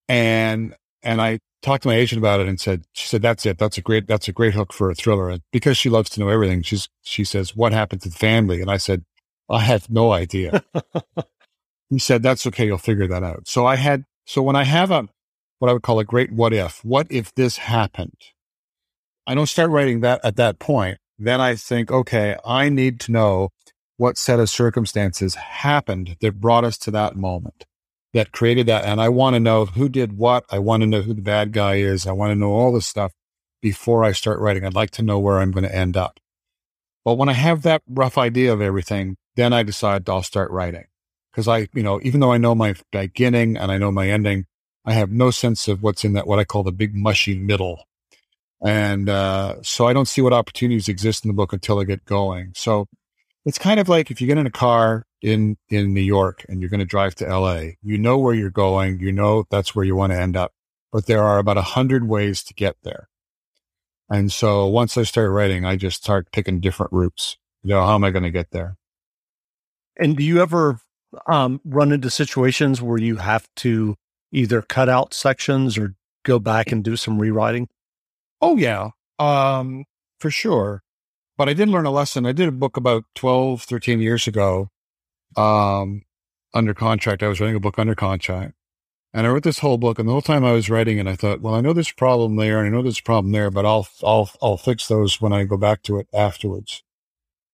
And, 0.09 0.77
and 1.03 1.21
I 1.21 1.41
talked 1.63 1.83
to 1.83 1.89
my 1.89 1.97
agent 1.97 2.21
about 2.21 2.39
it 2.39 2.47
and 2.47 2.61
said, 2.61 2.85
she 2.93 3.09
said, 3.09 3.23
that's 3.23 3.45
it. 3.45 3.59
That's 3.59 3.77
a 3.77 3.83
great, 3.83 4.07
that's 4.07 4.29
a 4.29 4.33
great 4.33 4.55
hook 4.55 4.73
for 4.73 4.89
a 4.89 4.95
thriller. 4.95 5.29
And 5.29 5.43
because 5.53 5.77
she 5.77 5.91
loves 5.91 6.11
to 6.11 6.21
know 6.21 6.29
everything, 6.29 6.63
she's, 6.63 6.89
she 7.03 7.25
says, 7.25 7.57
what 7.57 7.73
happened 7.73 8.03
to 8.03 8.09
the 8.09 8.17
family? 8.17 8.61
And 8.61 8.71
I 8.71 8.77
said, 8.77 9.05
I 9.49 9.61
have 9.61 9.91
no 9.91 10.13
idea. 10.13 10.65
he 11.91 11.99
said, 11.99 12.23
that's 12.23 12.47
okay. 12.47 12.67
You'll 12.67 12.79
figure 12.79 13.09
that 13.09 13.25
out. 13.25 13.49
So 13.49 13.67
I 13.67 13.75
had, 13.75 14.05
so 14.25 14.41
when 14.41 14.55
I 14.55 14.63
have 14.63 14.93
a, 14.93 15.09
what 15.59 15.69
I 15.69 15.73
would 15.73 15.83
call 15.83 15.99
a 15.99 16.05
great 16.05 16.31
what 16.31 16.53
if, 16.53 16.85
what 16.85 17.09
if 17.11 17.35
this 17.35 17.57
happened? 17.57 18.17
I 19.27 19.35
don't 19.35 19.47
start 19.47 19.71
writing 19.71 20.01
that 20.01 20.21
at 20.25 20.37
that 20.37 20.61
point. 20.61 20.99
Then 21.19 21.41
I 21.41 21.57
think, 21.57 21.91
okay, 21.91 22.37
I 22.45 22.69
need 22.69 23.01
to 23.01 23.13
know 23.13 23.51
what 24.01 24.17
set 24.17 24.41
of 24.41 24.49
circumstances 24.49 25.35
happened 25.35 26.17
that 26.21 26.41
brought 26.41 26.65
us 26.65 26.79
to 26.79 26.91
that 26.91 27.17
moment 27.17 27.67
that 28.15 28.33
created 28.33 28.67
that. 28.67 28.85
And 28.85 28.99
I 28.99 29.11
want 29.11 29.35
to 29.35 29.41
know 29.41 29.67
who 29.67 29.91
did 29.91 30.17
what. 30.17 30.45
I 30.51 30.59
want 30.59 30.83
to 30.83 30.87
know 30.87 31.03
who 31.03 31.13
the 31.13 31.21
bad 31.23 31.53
guy 31.53 31.75
is. 31.77 32.07
I 32.07 32.13
want 32.13 32.31
to 32.31 32.35
know 32.35 32.51
all 32.51 32.73
this 32.73 32.87
stuff 32.87 33.13
before 33.61 34.03
I 34.03 34.13
start 34.13 34.41
writing. 34.41 34.65
I'd 34.65 34.75
like 34.75 34.91
to 34.93 35.03
know 35.03 35.19
where 35.19 35.39
I'm 35.39 35.51
going 35.51 35.65
to 35.65 35.75
end 35.75 35.99
up. 35.99 36.19
But 37.05 37.15
when 37.15 37.29
I 37.29 37.35
have 37.35 37.61
that 37.63 37.83
rough 37.87 38.17
idea 38.17 38.53
of 38.53 38.63
everything, 38.63 39.17
then 39.37 39.53
I 39.53 39.63
decide 39.63 40.09
I'll 40.09 40.23
start 40.23 40.51
writing. 40.51 40.85
Because 41.31 41.47
I, 41.47 41.69
you 41.75 41.83
know, 41.83 42.01
even 42.03 42.21
though 42.21 42.33
I 42.33 42.39
know 42.39 42.55
my 42.55 42.75
beginning 42.91 43.59
and 43.59 43.71
I 43.71 43.77
know 43.77 43.93
my 43.93 44.09
ending, 44.09 44.47
I 44.85 44.95
have 44.95 45.11
no 45.11 45.31
sense 45.31 45.69
of 45.69 45.83
what's 45.83 46.05
in 46.05 46.15
that, 46.15 46.27
what 46.27 46.39
I 46.39 46.45
call 46.45 46.63
the 46.63 46.73
big 46.73 46.95
mushy 46.95 47.39
middle. 47.39 47.85
And 48.65 49.09
uh, 49.09 49.57
so 49.63 49.87
I 49.87 49.93
don't 49.93 50.09
see 50.09 50.21
what 50.21 50.33
opportunities 50.33 50.89
exist 50.89 51.25
in 51.25 51.29
the 51.29 51.35
book 51.35 51.53
until 51.53 51.79
I 51.79 51.85
get 51.85 52.05
going. 52.05 52.53
So 52.57 52.87
it's 53.45 53.59
kind 53.59 53.81
of 53.81 53.89
like 53.89 54.11
if 54.11 54.21
you 54.21 54.27
get 54.27 54.39
in 54.39 54.47
a 54.47 54.51
car 54.51 55.07
in 55.23 55.57
in 55.69 55.95
New 55.95 56.01
York 56.01 56.45
and 56.49 56.61
you're 56.61 56.71
going 56.71 56.81
to 56.81 56.87
drive 56.87 57.15
to 57.17 57.27
LA, 57.27 57.73
you 57.83 57.99
know 57.99 58.19
where 58.19 58.35
you're 58.35 58.51
going, 58.51 59.01
you 59.01 59.13
know 59.13 59.45
that's 59.51 59.75
where 59.75 59.85
you 59.85 59.97
want 59.97 60.13
to 60.13 60.21
end 60.21 60.37
up, 60.37 60.53
but 60.93 61.07
there 61.07 61.23
are 61.23 61.39
about 61.39 61.59
a 61.59 61.63
hundred 61.63 62.09
ways 62.09 62.43
to 62.45 62.55
get 62.55 62.77
there. 62.83 63.09
And 64.11 64.33
so 64.33 64.67
once 64.67 64.97
I 64.99 65.05
start 65.05 65.31
writing, 65.31 65.65
I 65.65 65.77
just 65.77 66.03
start 66.03 66.33
picking 66.33 66.61
different 66.61 66.93
routes. 66.93 67.37
You 67.63 67.71
know, 67.71 67.83
how 67.83 67.95
am 67.95 68.05
I 68.05 68.11
going 68.11 68.25
to 68.25 68.31
get 68.31 68.51
there? 68.51 68.77
And 69.97 70.17
do 70.17 70.25
you 70.25 70.41
ever 70.41 70.81
um, 71.27 71.61
run 71.65 71.93
into 71.93 72.11
situations 72.11 72.83
where 72.83 72.99
you 72.99 73.17
have 73.17 73.49
to 73.57 73.97
either 74.33 74.63
cut 74.63 74.89
out 74.89 75.15
sections 75.15 75.79
or 75.79 75.95
go 76.25 76.39
back 76.39 76.73
and 76.73 76.83
do 76.83 76.97
some 76.97 77.19
rewriting? 77.19 77.69
Oh 78.41 78.57
yeah, 78.57 78.91
um, 79.19 79.85
for 80.19 80.31
sure. 80.31 80.83
But 81.41 81.49
I 81.49 81.55
did 81.55 81.71
learn 81.71 81.87
a 81.87 81.91
lesson. 81.91 82.27
I 82.27 82.33
did 82.33 82.49
a 82.49 82.53
book 82.53 82.77
about 82.77 83.07
12, 83.15 83.63
13 83.63 83.99
years 83.99 84.27
ago 84.27 84.69
um, 85.39 86.03
under 86.53 86.75
contract. 86.75 87.23
I 87.23 87.29
was 87.29 87.41
writing 87.41 87.57
a 87.57 87.61
book 87.61 87.79
under 87.79 87.95
contract. 87.95 88.53
And 89.15 89.27
I 89.27 89.31
wrote 89.31 89.45
this 89.45 89.61
whole 89.61 89.79
book, 89.79 89.99
and 89.99 90.07
the 90.07 90.13
whole 90.13 90.21
time 90.21 90.45
I 90.45 90.53
was 90.53 90.69
writing 90.69 90.99
it, 90.99 91.07
I 91.07 91.17
thought, 91.17 91.41
well, 91.41 91.55
I 91.55 91.63
know 91.63 91.73
there's 91.73 91.93
a 91.93 91.95
problem 91.95 92.37
there, 92.37 92.59
and 92.59 92.67
I 92.67 92.71
know 92.71 92.83
there's 92.83 92.99
a 92.99 93.03
problem 93.03 93.33
there, 93.33 93.51
but 93.51 93.65
I'll 93.65 93.89
I'll 94.03 94.31
I'll 94.43 94.59
fix 94.59 94.87
those 94.87 95.19
when 95.19 95.33
I 95.33 95.45
go 95.45 95.57
back 95.57 95.83
to 95.85 95.99
it 95.99 96.09
afterwards. 96.13 96.83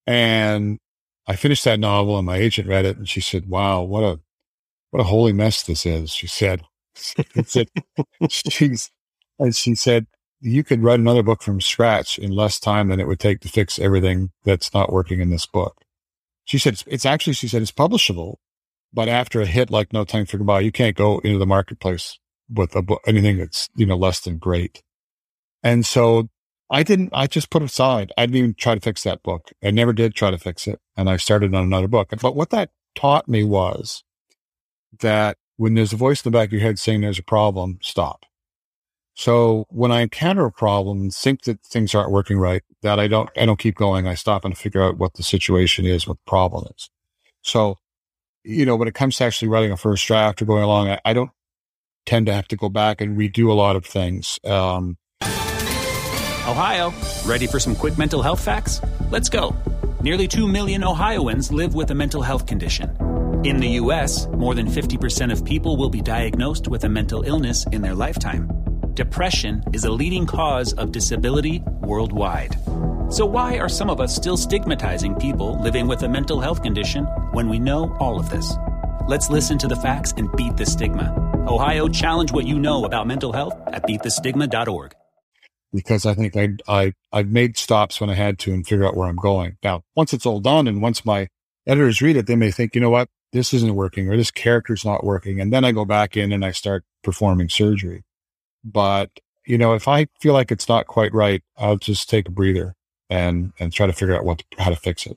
And 0.05 0.81
I 1.29 1.37
finished 1.37 1.63
that 1.63 1.79
novel, 1.79 2.19
and 2.19 2.27
my 2.27 2.39
agent 2.39 2.67
read 2.67 2.87
it, 2.87 2.97
and 2.97 3.09
she 3.09 3.21
said, 3.21 3.49
"Wow, 3.49 3.83
what 3.83 4.03
a 4.03 4.19
what 4.91 5.01
a 5.01 5.05
holy 5.05 5.33
mess 5.33 5.63
this 5.63 5.87
is." 5.87 6.11
She 6.11 6.27
said, 6.27 6.63
"She 6.97 7.23
said 7.45 7.69
she's, 8.31 8.91
and 9.39 9.55
she 9.55 9.77
said, 9.77 10.09
you 10.41 10.63
could 10.63 10.83
write 10.83 11.01
another 11.01 11.23
book 11.23 11.43
from 11.43 11.61
scratch 11.61 12.19
in 12.19 12.31
less 12.31 12.61
time 12.61 12.89
than 12.89 13.01
it 13.01 13.07
would 13.07 13.21
take 13.21 13.41
to 13.41 13.49
fix 13.49 13.79
everything 13.79 14.31
that's 14.45 14.75
not 14.75 14.93
working 14.93 15.21
in 15.21 15.31
this 15.31 15.47
book. 15.47 15.83
She 16.45 16.59
said, 16.59 16.83
it's 16.87 17.07
actually, 17.07 17.33
she 17.33 17.49
said, 17.49 17.63
it's 17.63 17.73
publishable, 17.73 18.37
but 18.93 19.09
after 19.09 19.41
a 19.41 19.47
hit 19.47 19.71
like 19.71 19.93
No 19.93 20.05
Time 20.05 20.27
for 20.27 20.39
Goodbye, 20.39 20.61
you 20.61 20.73
can't 20.73 20.97
go 20.97 21.19
into 21.21 21.39
the 21.39 21.47
marketplace 21.47 22.19
with 22.49 22.77
a 22.77 22.83
book, 22.83 23.03
anything 23.07 23.39
that's, 23.39 23.69
you 23.75 23.87
know, 23.87 23.97
less 23.97 24.21
than 24.21 24.39
great. 24.39 24.83
And 25.63 25.85
so 25.85 26.29
I 26.71 26.83
didn't, 26.83 27.11
I 27.13 27.27
just 27.27 27.51
put 27.51 27.63
aside. 27.63 28.13
I 28.17 28.27
didn't 28.27 28.37
even 28.37 28.55
try 28.55 28.75
to 28.75 28.81
fix 28.81 29.03
that 29.03 29.23
book. 29.23 29.51
I 29.65 29.71
never 29.71 29.93
did 29.93 30.15
try 30.15 30.31
to 30.31 30.39
fix 30.39 30.67
it. 30.69 30.81
And 30.97 31.11
I 31.11 31.17
started 31.17 31.55
on 31.55 31.65
another 31.65 31.89
book. 31.89 32.11
But 32.21 32.37
what 32.37 32.51
that 32.51 32.71
taught 32.95 33.29
me 33.29 33.43
was 33.43 34.05
that 35.01 35.39
when 35.57 35.75
there's 35.75 35.93
a 35.93 35.97
voice 35.97 36.25
in 36.25 36.31
the 36.31 36.37
back 36.37 36.49
of 36.49 36.53
your 36.53 36.63
head 36.63 36.79
saying 36.79 37.01
there's 37.01 37.19
a 37.19 37.25
problem, 37.25 37.79
stop. 37.83 38.25
So 39.17 39.65
when 39.71 39.91
I 39.93 40.03
encounter 40.03 40.45
a 40.45 40.53
problem 40.53 41.01
and 41.01 41.13
think 41.13 41.45
that 41.45 41.63
things 41.63 41.95
aren't 41.95 42.11
working 42.11 42.39
right, 42.39 42.63
that 42.83 43.01
I 43.01 43.09
don't, 43.09 43.31
I 43.35 43.47
don't 43.47 43.59
keep 43.59 43.75
going. 43.75 44.07
I 44.07 44.15
stop 44.15 44.45
and 44.45 44.57
figure 44.57 44.83
out 44.83 44.99
what 44.99 45.15
the 45.15 45.23
situation 45.23 45.87
is, 45.87 46.07
what 46.07 46.19
the 46.19 46.31
problem 46.31 46.67
is. 46.77 46.91
So, 47.41 47.79
you 48.45 48.67
know, 48.67 48.77
when 48.77 48.89
it 48.89 48.95
comes 48.95 49.17
to 49.17 49.25
actually 49.25 49.49
writing 49.49 49.73
a 49.73 49.77
first 49.79 50.07
draft 50.07 50.43
or 50.43 50.45
going 50.45 50.63
along, 50.63 50.91
I, 50.91 51.01
I 51.07 51.15
don't 51.15 51.31
tend 52.05 52.27
to 52.27 52.35
have 52.35 52.47
to 52.49 52.57
go 52.57 52.69
back 52.69 53.01
and 53.01 53.17
redo 53.17 53.49
a 53.49 53.55
lot 53.55 53.75
of 53.75 53.87
things. 53.87 54.39
Um, 54.45 54.99
Ohio, 55.23 56.93
ready 57.25 57.47
for 57.47 57.59
some 57.59 57.75
quick 57.75 57.97
mental 57.97 58.21
health 58.21 58.45
facts? 58.45 58.83
Let's 59.11 59.31
go. 59.31 59.57
Nearly 60.03 60.29
2 60.29 60.47
million 60.47 60.85
Ohioans 60.85 61.51
live 61.51 61.75
with 61.75 61.91
a 61.91 61.95
mental 61.95 62.21
health 62.21 62.45
condition. 62.45 62.95
In 63.45 63.57
the 63.57 63.69
U.S., 63.81 64.27
more 64.29 64.55
than 64.55 64.67
50% 64.67 65.33
of 65.33 65.43
people 65.43 65.79
will 65.79 65.91
be 65.91 66.03
diagnosed 66.03 66.69
with 66.69 66.85
a 66.85 66.89
mental 66.89 67.23
illness 67.23 67.65
in 67.73 67.81
their 67.81 67.95
lifetime 67.95 68.51
depression 68.97 69.63
is 69.73 69.85
a 69.85 69.91
leading 69.91 70.27
cause 70.27 70.73
of 70.73 70.91
disability 70.91 71.63
worldwide. 71.83 72.57
So, 73.09 73.25
why 73.25 73.59
are 73.59 73.69
some 73.69 73.89
of 73.89 74.01
us 74.01 74.17
still 74.17 74.37
stigmatizing 74.37 75.15
people 75.15 75.63
living 75.63 75.87
with 75.87 76.03
a 76.03 76.09
mental 76.09 76.41
health 76.41 76.63
condition 76.63 77.05
when 77.33 77.49
we 77.49 77.61
know 77.61 77.95
all 78.01 78.19
of 78.19 78.31
this? 78.31 78.55
Let's 79.07 79.31
listen 79.31 79.59
to 79.59 79.69
the 79.69 79.77
facts 79.77 80.13
and 80.17 80.35
beat 80.35 80.57
the 80.57 80.67
stigma. 80.67 81.15
Ohio, 81.47 81.87
challenge 81.87 82.33
what 82.33 82.47
you 82.47 82.59
know 82.59 82.85
about 82.85 83.07
mental 83.07 83.33
health 83.33 83.55
at 83.69 83.85
beatthestigma.org. 83.85 84.95
Because 85.73 86.07
I 86.07 86.15
think 86.15 86.37
I, 86.37 86.49
I, 86.67 86.93
I've 87.13 87.29
made 87.29 87.57
stops 87.57 88.01
when 88.01 88.11
I 88.11 88.15
had 88.15 88.39
to 88.41 88.53
and 88.53 88.67
figure 88.67 88.85
out 88.85 88.97
where 88.97 89.09
I'm 89.09 89.17
going. 89.17 89.59
Now, 89.63 89.83
once 89.95 90.13
it's 90.13 90.27
all 90.27 90.41
done 90.41 90.67
and 90.67 90.83
once 90.83 91.05
my 91.05 91.29
editors 91.67 92.03
read 92.03 92.17
it, 92.17 92.27
they 92.27 92.35
may 92.35 92.51
think, 92.51 92.75
you 92.75 92.81
know 92.81 92.91
what, 92.91 93.09
this 93.33 93.53
isn't 93.53 93.75
working 93.75 94.09
or 94.09 94.17
this 94.17 94.31
character's 94.31 94.85
not 94.85 95.05
working. 95.05 95.41
And 95.41 95.53
then 95.53 95.65
I 95.65 95.71
go 95.71 95.85
back 95.85 96.17
in 96.17 96.33
and 96.33 96.45
I 96.45 96.51
start 96.51 96.85
performing 97.05 97.49
surgery. 97.49 98.03
But, 98.69 99.11
you 99.47 99.57
know, 99.57 99.75
if 99.75 99.87
I 99.87 100.09
feel 100.19 100.33
like 100.33 100.51
it's 100.51 100.69
not 100.69 100.89
quite 100.89 101.15
right, 101.15 101.41
I'll 101.57 101.77
just 101.77 102.11
take 102.11 102.27
a 102.27 102.33
breather 102.33 102.75
and, 103.09 103.53
and 103.61 103.73
try 103.73 103.87
to 103.87 103.93
figure 103.93 104.17
out 104.17 104.25
what, 104.25 104.43
how 104.59 104.71
to 104.71 104.77
fix 104.77 105.07
it. 105.07 105.17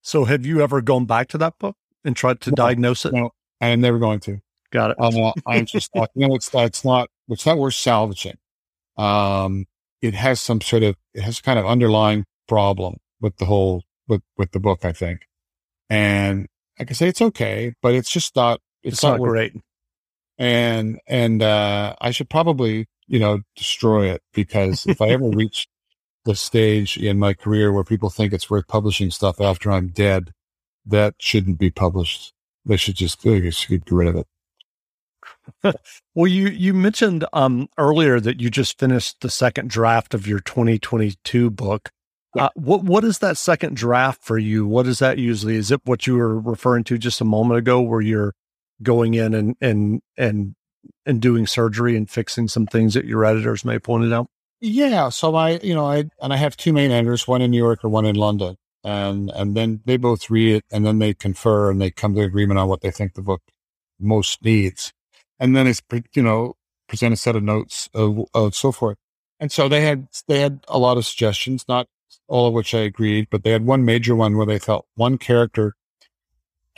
So 0.00 0.26
have 0.26 0.46
you 0.46 0.60
ever 0.60 0.80
gone 0.80 1.04
back 1.04 1.26
to 1.30 1.38
that 1.38 1.58
book 1.58 1.76
and 2.04 2.14
tried 2.14 2.40
to 2.42 2.50
no, 2.50 2.54
diagnose 2.54 3.04
it? 3.04 3.12
No, 3.12 3.32
I'm 3.60 3.80
never 3.80 3.98
going 3.98 4.20
to. 4.20 4.40
Got 4.70 4.92
it. 4.92 4.96
Um, 5.00 5.32
I'm 5.44 5.66
just 5.66 5.92
not, 5.92 6.10
you 6.14 6.28
know, 6.28 6.36
it's, 6.36 6.50
it's 6.54 6.84
not, 6.84 7.10
it's 7.28 7.44
not 7.44 7.58
worth 7.58 7.74
salvaging. 7.74 8.38
Um, 8.96 9.66
it 10.00 10.14
has 10.14 10.40
some 10.40 10.60
sort 10.60 10.84
of, 10.84 10.94
it 11.12 11.22
has 11.22 11.40
kind 11.40 11.58
of 11.58 11.66
underlying 11.66 12.26
problem 12.46 12.98
with 13.20 13.38
the 13.38 13.46
whole, 13.46 13.82
with, 14.06 14.22
with 14.36 14.52
the 14.52 14.60
book, 14.60 14.84
I 14.84 14.92
think. 14.92 15.22
And 15.90 16.46
I 16.78 16.84
can 16.84 16.94
say 16.94 17.08
it's 17.08 17.22
okay, 17.22 17.74
but 17.82 17.94
it's 17.94 18.10
just 18.10 18.36
not, 18.36 18.60
it's, 18.84 18.94
it's 18.94 19.02
not, 19.02 19.18
not 19.18 19.24
great 19.26 19.54
and 20.38 21.00
and 21.06 21.42
uh, 21.42 21.94
I 22.00 22.10
should 22.10 22.30
probably 22.30 22.86
you 23.06 23.18
know 23.18 23.40
destroy 23.56 24.10
it 24.10 24.22
because 24.32 24.86
if 24.86 25.00
I 25.00 25.08
ever 25.08 25.28
reach 25.28 25.68
the 26.24 26.34
stage 26.34 26.96
in 26.96 27.18
my 27.18 27.32
career 27.32 27.72
where 27.72 27.84
people 27.84 28.10
think 28.10 28.32
it's 28.32 28.50
worth 28.50 28.68
publishing 28.68 29.10
stuff 29.10 29.40
after 29.40 29.72
I'm 29.72 29.88
dead, 29.88 30.32
that 30.84 31.14
shouldn't 31.18 31.58
be 31.58 31.70
published. 31.70 32.32
They 32.64 32.76
should 32.76 32.96
just, 32.96 33.22
they 33.22 33.50
should 33.50 33.84
get 33.84 33.90
rid 33.90 34.08
of 34.08 34.16
it. 34.16 34.26
well, 36.14 36.26
you 36.26 36.48
you 36.48 36.74
mentioned 36.74 37.24
um, 37.32 37.68
earlier 37.78 38.20
that 38.20 38.40
you 38.40 38.50
just 38.50 38.78
finished 38.78 39.20
the 39.20 39.30
second 39.30 39.70
draft 39.70 40.12
of 40.12 40.26
your 40.26 40.40
2022 40.40 41.50
book. 41.50 41.90
Uh, 42.38 42.50
what 42.54 42.84
what 42.84 43.04
is 43.04 43.20
that 43.20 43.38
second 43.38 43.74
draft 43.74 44.22
for 44.22 44.36
you? 44.36 44.66
What 44.66 44.86
is 44.86 44.98
that 44.98 45.16
usually? 45.16 45.56
Is 45.56 45.70
it 45.70 45.80
what 45.84 46.06
you 46.06 46.16
were 46.16 46.38
referring 46.38 46.84
to 46.84 46.98
just 46.98 47.22
a 47.22 47.24
moment 47.24 47.58
ago, 47.58 47.80
where 47.80 48.02
you're 48.02 48.34
going 48.82 49.14
in 49.14 49.34
and 49.34 49.56
and 49.60 50.02
and 50.16 50.54
and 51.06 51.20
doing 51.20 51.46
surgery 51.46 51.96
and 51.96 52.08
fixing 52.08 52.48
some 52.48 52.66
things 52.66 52.94
that 52.94 53.04
your 53.04 53.24
editors 53.24 53.64
may 53.64 53.74
have 53.74 53.82
pointed 53.82 54.12
out? 54.12 54.28
Yeah. 54.60 55.08
So 55.10 55.34
I, 55.34 55.58
you 55.62 55.74
know, 55.74 55.86
I 55.86 56.04
and 56.20 56.32
I 56.32 56.36
have 56.36 56.56
two 56.56 56.72
main 56.72 56.90
editors, 56.90 57.28
one 57.28 57.42
in 57.42 57.50
New 57.50 57.58
York 57.58 57.80
and 57.82 57.92
one 57.92 58.06
in 58.06 58.16
London, 58.16 58.56
and 58.84 59.30
and 59.30 59.56
then 59.56 59.80
they 59.84 59.96
both 59.96 60.30
read 60.30 60.56
it 60.56 60.64
and 60.70 60.84
then 60.84 60.98
they 60.98 61.14
confer 61.14 61.70
and 61.70 61.80
they 61.80 61.90
come 61.90 62.14
to 62.14 62.22
agreement 62.22 62.58
on 62.58 62.68
what 62.68 62.80
they 62.80 62.90
think 62.90 63.14
the 63.14 63.22
book 63.22 63.42
most 64.00 64.42
needs, 64.44 64.92
and 65.38 65.56
then 65.56 65.66
it's 65.66 65.82
you 66.14 66.22
know 66.22 66.54
present 66.88 67.12
a 67.12 67.16
set 67.16 67.36
of 67.36 67.42
notes 67.42 67.88
of, 67.94 68.24
of 68.34 68.54
so 68.54 68.72
forth. 68.72 68.96
and 69.38 69.52
so 69.52 69.68
they 69.68 69.82
had 69.82 70.08
they 70.26 70.40
had 70.40 70.60
a 70.68 70.78
lot 70.78 70.96
of 70.96 71.06
suggestions, 71.06 71.64
not 71.68 71.86
all 72.26 72.46
of 72.46 72.54
which 72.54 72.74
I 72.74 72.80
agreed, 72.80 73.28
but 73.30 73.42
they 73.44 73.50
had 73.50 73.66
one 73.66 73.84
major 73.84 74.16
one 74.16 74.36
where 74.36 74.46
they 74.46 74.58
felt 74.58 74.86
one 74.94 75.18
character 75.18 75.74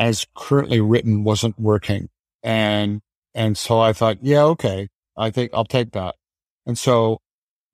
as 0.01 0.27
currently 0.35 0.81
written 0.81 1.23
wasn't 1.23 1.61
working. 1.61 2.09
And 2.43 3.03
and 3.35 3.57
so 3.57 3.79
I 3.79 3.93
thought, 3.93 4.17
yeah, 4.23 4.43
okay, 4.45 4.89
I 5.17 5.31
think 5.31 5.53
I'll 5.55 5.65
take 5.65 5.93
that. 5.93 6.17
And 6.67 6.77
so 6.77 7.19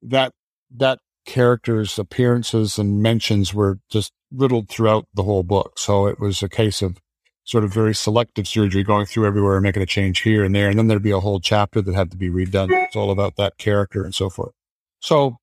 that 0.03 0.33
that 0.75 0.99
character's 1.25 1.97
appearances 1.97 2.77
and 2.77 3.01
mentions 3.01 3.53
were 3.53 3.79
just 3.89 4.11
riddled 4.31 4.69
throughout 4.69 5.05
the 5.13 5.23
whole 5.23 5.43
book. 5.43 5.79
So 5.79 6.05
it 6.05 6.19
was 6.19 6.43
a 6.43 6.49
case 6.49 6.81
of 6.81 6.97
sort 7.43 7.63
of 7.63 7.73
very 7.73 7.95
selective 7.95 8.45
surgery, 8.45 8.83
going 8.83 9.05
through 9.05 9.25
everywhere 9.25 9.55
and 9.55 9.63
making 9.63 9.81
a 9.81 9.85
change 9.85 10.19
here 10.19 10.43
and 10.43 10.53
there. 10.53 10.69
And 10.69 10.77
then 10.77 10.87
there'd 10.87 11.01
be 11.01 11.11
a 11.11 11.21
whole 11.21 11.39
chapter 11.39 11.81
that 11.81 11.95
had 11.95 12.11
to 12.11 12.17
be 12.17 12.29
redone. 12.29 12.69
It's 12.71 12.95
all 12.95 13.09
about 13.09 13.37
that 13.37 13.57
character 13.57 14.03
and 14.03 14.13
so 14.13 14.29
forth. 14.29 14.51
So, 14.99 15.37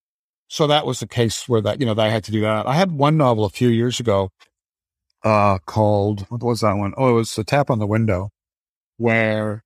so 0.49 0.67
that 0.67 0.85
was 0.85 1.01
the 1.01 1.09
case 1.09 1.49
where 1.49 1.63
that, 1.63 1.81
you 1.81 1.87
know, 1.87 1.95
that 1.95 2.05
I 2.05 2.11
had 2.11 2.23
to 2.25 2.31
do 2.31 2.43
that. 2.43 2.67
I 2.67 2.75
had 2.75 2.93
one 2.93 3.17
novel 3.17 3.47
a 3.47 3.51
few 3.51 3.69
years 3.69 4.01
ago, 4.01 4.29
uh, 5.25 5.59
called, 5.67 6.27
what 6.29 6.43
was 6.43 6.61
that 6.61 6.75
one? 6.75 6.93
Oh, 6.97 7.11
it 7.11 7.13
was 7.15 7.37
A 7.39 7.45
Tap 7.45 7.71
on 7.71 7.79
the 7.79 7.87
Window, 7.87 8.31
where 8.99 9.65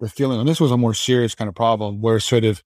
the 0.00 0.08
feeling, 0.08 0.40
and 0.40 0.48
this 0.48 0.60
was 0.60 0.70
a 0.70 0.78
more 0.78 0.94
serious 0.94 1.34
kind 1.34 1.48
of 1.48 1.54
problem 1.54 2.00
where 2.00 2.18
sort 2.18 2.44
of 2.44 2.62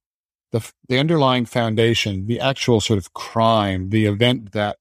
the, 0.53 0.65
the 0.89 0.99
underlying 0.99 1.45
foundation, 1.45 2.27
the 2.27 2.39
actual 2.39 2.81
sort 2.81 2.99
of 2.99 3.13
crime, 3.13 3.91
the 3.91 4.07
event 4.07 4.53
that 4.53 4.77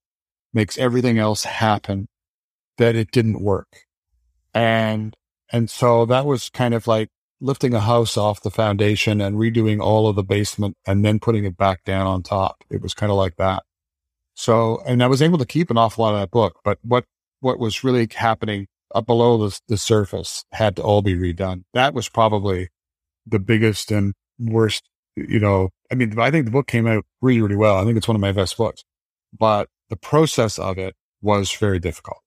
makes 0.54 0.78
everything 0.78 1.18
else 1.18 1.44
happen, 1.44 2.08
that 2.78 2.96
it 2.96 3.12
didn't 3.12 3.42
work. 3.42 3.88
And, 4.54 5.16
and 5.52 5.70
so 5.70 6.06
that 6.06 6.28
was 6.28 6.50
kind 6.50 6.75
of 6.75 6.86
like 6.86 7.10
lifting 7.42 7.74
a 7.74 7.80
house 7.80 8.16
off 8.18 8.42
the 8.42 8.52
foundation 8.52 9.20
and 9.20 9.36
redoing 9.36 9.82
all 9.82 10.08
of 10.08 10.16
the 10.16 10.24
basement 10.24 10.78
and 10.86 11.04
then 11.04 11.20
putting 11.20 11.44
it 11.44 11.58
back 11.58 11.84
down 11.84 12.06
on 12.06 12.22
top. 12.22 12.63
It 12.70 12.82
was 12.82 12.94
kind 12.94 13.12
of 13.12 13.18
like 13.18 13.36
that. 13.38 13.63
So, 14.36 14.82
and 14.86 15.04
I 15.04 15.08
was 15.08 15.22
able 15.22 15.40
to 15.40 15.46
keep 15.46 15.72
an 15.72 15.78
awful 15.78 16.04
lot 16.04 16.13
of 16.13 16.20
that 16.20 16.32
book, 16.32 16.60
but 16.63 16.78
what, 16.84 17.06
what 17.43 17.59
was 17.59 17.83
really 17.83 18.07
happening 18.15 18.67
up 18.95 19.05
below 19.05 19.38
the, 19.38 19.59
the 19.67 19.77
surface 19.77 20.45
had 20.51 20.75
to 20.75 20.81
all 20.81 21.01
be 21.01 21.15
redone. 21.15 21.63
That 21.73 21.93
was 21.93 22.09
probably 22.09 22.69
the 23.25 23.39
biggest 23.39 23.91
and 23.91 24.13
worst, 24.39 24.83
you 25.15 25.39
know, 25.39 25.69
I 25.91 25.95
mean, 25.95 26.17
I 26.19 26.31
think 26.31 26.45
the 26.45 26.51
book 26.51 26.67
came 26.67 26.88
out 26.88 27.05
really, 27.21 27.41
really 27.41 27.55
well. 27.55 27.77
I 27.77 27.85
think 27.85 27.97
it's 27.97 28.07
one 28.07 28.15
of 28.15 28.21
my 28.21 28.31
best 28.31 28.57
books, 28.57 28.83
but 29.38 29.67
the 29.89 29.95
process 29.95 30.57
of 30.57 30.77
it 30.77 30.95
was 31.21 31.51
very 31.51 31.79
difficult. 31.79 32.19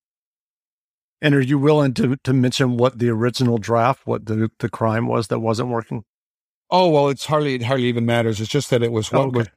And 1.22 1.34
are 1.34 1.40
you 1.40 1.58
willing 1.58 1.94
to, 1.94 2.16
to 2.24 2.32
mention 2.32 2.76
what 2.76 2.98
the 2.98 3.08
original 3.08 3.58
draft, 3.58 4.06
what 4.06 4.26
the, 4.26 4.50
the 4.58 4.68
crime 4.68 5.06
was 5.06 5.28
that 5.28 5.40
wasn't 5.40 5.70
working? 5.70 6.04
Oh, 6.70 6.90
well, 6.90 7.08
it's 7.08 7.26
hardly, 7.26 7.54
it 7.54 7.62
hardly 7.62 7.86
even 7.86 8.06
matters. 8.06 8.40
It's 8.40 8.50
just 8.50 8.70
that 8.70 8.82
it 8.82 8.92
was 8.92 9.10
what 9.10 9.20
oh, 9.20 9.26
okay. 9.28 9.38
was, 9.38 9.48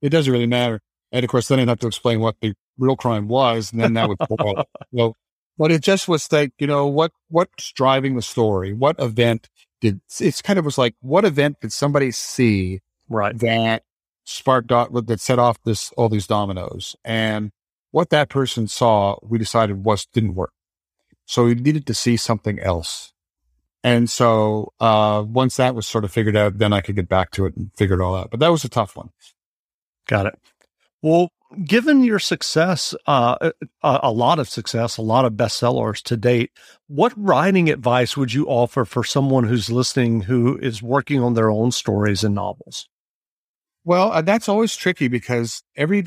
it 0.00 0.08
doesn't 0.08 0.32
really 0.32 0.46
matter. 0.46 0.80
And 1.10 1.24
of 1.24 1.30
course, 1.30 1.48
then 1.48 1.60
I'd 1.60 1.68
have 1.68 1.80
to 1.80 1.86
explain 1.86 2.20
what 2.20 2.36
the 2.40 2.54
real 2.78 2.96
crime 2.96 3.28
was. 3.28 3.72
And 3.72 3.80
then 3.80 3.94
that 3.94 4.08
would 4.08 4.18
fall. 4.28 4.64
well, 4.90 5.16
but 5.58 5.70
it 5.70 5.82
just 5.82 6.08
was 6.08 6.30
like, 6.32 6.52
you 6.58 6.66
know, 6.66 6.86
what, 6.86 7.12
what's 7.28 7.72
driving 7.72 8.16
the 8.16 8.22
story? 8.22 8.72
What 8.72 8.96
event 8.98 9.48
did, 9.80 10.00
it's 10.20 10.42
kind 10.42 10.58
of 10.58 10.64
was 10.64 10.78
like, 10.78 10.94
what 11.00 11.24
event 11.24 11.58
did 11.60 11.72
somebody 11.72 12.10
see 12.10 12.80
right. 13.08 13.38
that 13.38 13.84
sparked, 14.24 14.68
that 14.68 15.20
set 15.20 15.38
off 15.38 15.58
this, 15.64 15.92
all 15.96 16.08
these 16.08 16.26
dominoes? 16.26 16.96
And 17.04 17.52
what 17.90 18.10
that 18.10 18.28
person 18.28 18.68
saw, 18.68 19.16
we 19.22 19.38
decided 19.38 19.84
was, 19.84 20.06
didn't 20.06 20.34
work. 20.34 20.52
So 21.26 21.44
we 21.44 21.54
needed 21.54 21.86
to 21.86 21.94
see 21.94 22.16
something 22.16 22.58
else. 22.58 23.12
And 23.84 24.08
so 24.08 24.72
uh, 24.80 25.24
once 25.26 25.56
that 25.56 25.74
was 25.74 25.86
sort 25.86 26.04
of 26.04 26.12
figured 26.12 26.36
out, 26.36 26.58
then 26.58 26.72
I 26.72 26.80
could 26.80 26.96
get 26.96 27.08
back 27.08 27.30
to 27.32 27.46
it 27.46 27.56
and 27.56 27.70
figure 27.76 28.00
it 28.00 28.04
all 28.04 28.14
out. 28.14 28.30
But 28.30 28.40
that 28.40 28.48
was 28.48 28.64
a 28.64 28.68
tough 28.68 28.96
one. 28.96 29.10
Got 30.06 30.26
it. 30.26 30.38
Well, 31.02 31.30
given 31.64 32.04
your 32.04 32.18
success, 32.18 32.94
uh, 33.06 33.36
a, 33.40 33.52
uh, 33.82 34.00
a 34.04 34.12
lot 34.12 34.38
of 34.38 34.48
success, 34.48 34.96
a 34.96 35.02
lot 35.02 35.24
of 35.24 35.34
bestsellers 35.34 36.02
to 36.04 36.16
date, 36.16 36.50
what 36.86 37.12
writing 37.16 37.68
advice 37.68 38.16
would 38.16 38.32
you 38.32 38.46
offer 38.46 38.84
for 38.84 39.04
someone 39.04 39.44
who's 39.44 39.70
listening 39.70 40.22
who 40.22 40.56
is 40.58 40.82
working 40.82 41.20
on 41.20 41.34
their 41.34 41.50
own 41.50 41.72
stories 41.72 42.24
and 42.24 42.34
novels? 42.34 42.88
Well, 43.84 44.12
uh, 44.12 44.22
that's 44.22 44.48
always 44.48 44.76
tricky 44.76 45.08
because 45.08 45.62
every 45.76 46.04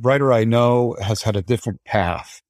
writer 0.00 0.32
I 0.32 0.44
know 0.44 0.96
has 1.02 1.22
had 1.22 1.36
a 1.36 1.42
different 1.42 1.82
path 1.84 2.40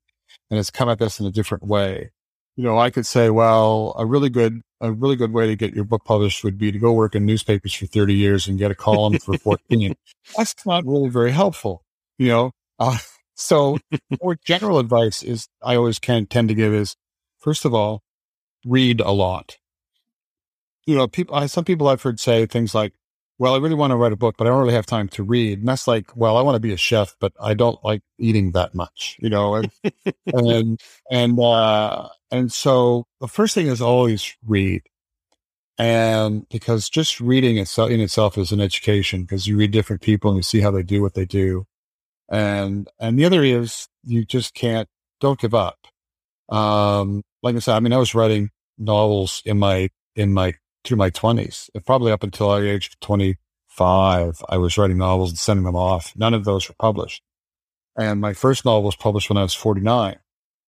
and 0.50 0.58
has 0.58 0.70
come 0.70 0.88
at 0.88 0.98
this 0.98 1.18
in 1.18 1.26
a 1.26 1.32
different 1.32 1.64
way. 1.64 2.10
You 2.56 2.64
know, 2.64 2.78
I 2.78 2.90
could 2.90 3.06
say, 3.06 3.30
well, 3.30 3.94
a 3.98 4.06
really 4.06 4.30
good, 4.30 4.62
a 4.80 4.92
really 4.92 5.16
good 5.16 5.32
way 5.32 5.46
to 5.46 5.56
get 5.56 5.74
your 5.74 5.84
book 5.84 6.04
published 6.04 6.44
would 6.44 6.58
be 6.58 6.72
to 6.72 6.78
go 6.78 6.92
work 6.92 7.14
in 7.14 7.26
newspapers 7.26 7.74
for 7.74 7.86
30 7.86 8.14
years 8.14 8.46
and 8.46 8.58
get 8.58 8.70
a 8.70 8.74
column 8.74 9.18
for 9.18 9.36
14. 9.38 9.94
That's 10.36 10.66
not 10.66 10.86
really 10.86 11.10
very 11.10 11.32
helpful, 11.32 11.82
you 12.18 12.28
know? 12.28 12.52
Uh, 12.78 12.98
so 13.34 13.78
more 14.22 14.36
general 14.44 14.78
advice 14.78 15.22
is 15.22 15.48
I 15.62 15.76
always 15.76 15.98
can 15.98 16.26
tend 16.26 16.48
to 16.48 16.54
give 16.54 16.74
is, 16.74 16.96
first 17.38 17.64
of 17.64 17.74
all, 17.74 18.02
read 18.64 19.00
a 19.00 19.10
lot. 19.12 19.58
You 20.86 20.94
know, 20.94 21.08
people, 21.08 21.34
I, 21.34 21.46
some 21.46 21.64
people 21.64 21.88
I've 21.88 22.02
heard 22.02 22.20
say 22.20 22.46
things 22.46 22.74
like, 22.74 22.92
well, 23.38 23.54
I 23.54 23.58
really 23.58 23.74
want 23.74 23.90
to 23.90 23.96
write 23.96 24.12
a 24.12 24.16
book, 24.16 24.36
but 24.38 24.46
I 24.46 24.50
don't 24.50 24.60
really 24.60 24.74
have 24.74 24.86
time 24.86 25.08
to 25.08 25.22
read. 25.22 25.58
And 25.58 25.68
that's 25.68 25.86
like, 25.86 26.16
well, 26.16 26.36
I 26.36 26.42
want 26.42 26.54
to 26.56 26.60
be 26.60 26.72
a 26.72 26.76
chef, 26.76 27.16
but 27.20 27.32
I 27.40 27.54
don't 27.54 27.82
like 27.84 28.02
eating 28.18 28.52
that 28.52 28.74
much, 28.74 29.16
you 29.20 29.28
know, 29.28 29.56
and, 29.56 29.70
and, 30.32 30.80
and, 31.10 31.38
uh, 31.38 32.08
and 32.30 32.50
so 32.52 33.04
the 33.20 33.28
first 33.28 33.54
thing 33.54 33.66
is 33.66 33.82
always 33.82 34.34
read. 34.46 34.82
And 35.78 36.48
because 36.48 36.88
just 36.88 37.20
reading 37.20 37.58
itself 37.58 37.90
in 37.90 38.00
itself 38.00 38.38
is 38.38 38.52
an 38.52 38.60
education 38.60 39.22
because 39.22 39.46
you 39.46 39.58
read 39.58 39.72
different 39.72 40.00
people 40.00 40.30
and 40.30 40.38
you 40.38 40.42
see 40.42 40.60
how 40.60 40.70
they 40.70 40.82
do 40.82 41.02
what 41.02 41.12
they 41.12 41.26
do. 41.26 41.66
And, 42.28 42.88
and 42.98 43.18
the 43.18 43.24
other 43.24 43.42
is 43.42 43.88
you 44.04 44.24
just 44.24 44.54
can't, 44.54 44.88
don't 45.20 45.38
give 45.38 45.54
up. 45.54 45.86
Um, 46.48 47.22
like 47.42 47.56
I 47.56 47.60
said, 47.60 47.76
I 47.76 47.80
mean, 47.80 47.92
I 47.92 47.98
was 47.98 48.14
writing 48.14 48.50
novels 48.78 49.42
in 49.44 49.58
my, 49.58 49.90
in 50.14 50.32
my 50.32 50.54
through 50.86 50.96
my 50.96 51.10
20s, 51.10 51.68
probably 51.84 52.12
up 52.12 52.22
until 52.22 52.48
the 52.50 52.68
age 52.68 52.88
of 52.88 53.00
25, 53.00 54.42
I 54.48 54.56
was 54.56 54.78
writing 54.78 54.98
novels 54.98 55.30
and 55.30 55.38
sending 55.38 55.64
them 55.64 55.76
off. 55.76 56.12
None 56.16 56.32
of 56.32 56.44
those 56.44 56.68
were 56.68 56.76
published. 56.78 57.22
And 57.98 58.20
my 58.20 58.32
first 58.32 58.64
novel 58.64 58.84
was 58.84 58.96
published 58.96 59.28
when 59.28 59.36
I 59.36 59.42
was 59.42 59.54
49. 59.54 60.16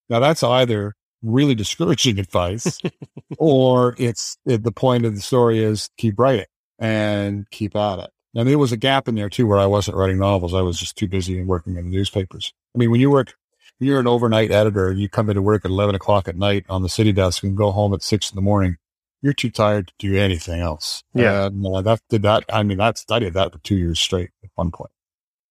Now 0.08 0.20
that's 0.20 0.42
either 0.42 0.94
really 1.22 1.54
discouraging 1.54 2.18
advice 2.18 2.80
or 3.38 3.94
it's 3.98 4.36
it, 4.46 4.62
the 4.62 4.72
point 4.72 5.04
of 5.04 5.14
the 5.14 5.20
story 5.20 5.62
is 5.62 5.90
keep 5.96 6.18
writing 6.18 6.46
and 6.78 7.48
keep 7.50 7.76
at 7.76 8.00
it. 8.00 8.10
And 8.38 8.48
there 8.48 8.58
was 8.58 8.72
a 8.72 8.76
gap 8.76 9.08
in 9.08 9.16
there 9.16 9.28
too 9.28 9.46
where 9.46 9.58
I 9.58 9.66
wasn't 9.66 9.96
writing 9.96 10.18
novels. 10.18 10.54
I 10.54 10.62
was 10.62 10.78
just 10.78 10.96
too 10.96 11.08
busy 11.08 11.38
and 11.38 11.48
working 11.48 11.76
in 11.76 11.90
the 11.90 11.96
newspapers. 11.96 12.52
I 12.74 12.78
mean, 12.78 12.90
when 12.90 13.00
you 13.00 13.10
work, 13.10 13.34
when 13.78 13.88
you're 13.88 14.00
an 14.00 14.06
overnight 14.06 14.50
editor, 14.50 14.92
you 14.92 15.08
come 15.08 15.28
into 15.28 15.42
work 15.42 15.64
at 15.64 15.70
11 15.70 15.94
o'clock 15.94 16.28
at 16.28 16.36
night 16.36 16.64
on 16.68 16.82
the 16.82 16.88
city 16.88 17.12
desk 17.12 17.42
and 17.42 17.56
go 17.56 17.70
home 17.72 17.92
at 17.92 18.02
six 18.02 18.30
in 18.30 18.36
the 18.36 18.42
morning 18.42 18.78
you're 19.22 19.32
too 19.32 19.50
tired 19.50 19.88
to 19.88 19.94
do 19.98 20.16
anything 20.16 20.60
else. 20.60 21.02
Yeah. 21.14 21.50
Uh, 21.64 21.82
that 21.82 22.00
did 22.08 22.22
that. 22.22 22.44
I 22.52 22.62
mean, 22.62 22.78
that's, 22.78 23.04
I 23.10 23.18
did 23.18 23.34
that 23.34 23.52
for 23.52 23.58
two 23.58 23.76
years 23.76 24.00
straight 24.00 24.30
at 24.44 24.50
one 24.54 24.70
point. 24.70 24.90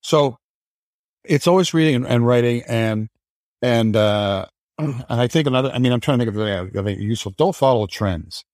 So 0.02 0.38
it's 1.24 1.48
always 1.48 1.74
reading 1.74 1.96
and, 1.96 2.08
and 2.08 2.26
writing 2.26 2.64
and, 2.68 3.10
and, 3.62 3.96
uh, 3.96 4.46
and 4.78 5.04
I 5.10 5.28
think 5.28 5.48
another, 5.48 5.72
I 5.72 5.80
mean, 5.80 5.92
I'm 5.92 6.00
trying 6.00 6.20
to 6.20 6.26
think 6.26 6.36
of 6.76 6.88
anything 6.88 7.04
useful. 7.04 7.34
Don't 7.38 7.56
follow 7.56 7.88
trends. 7.88 8.46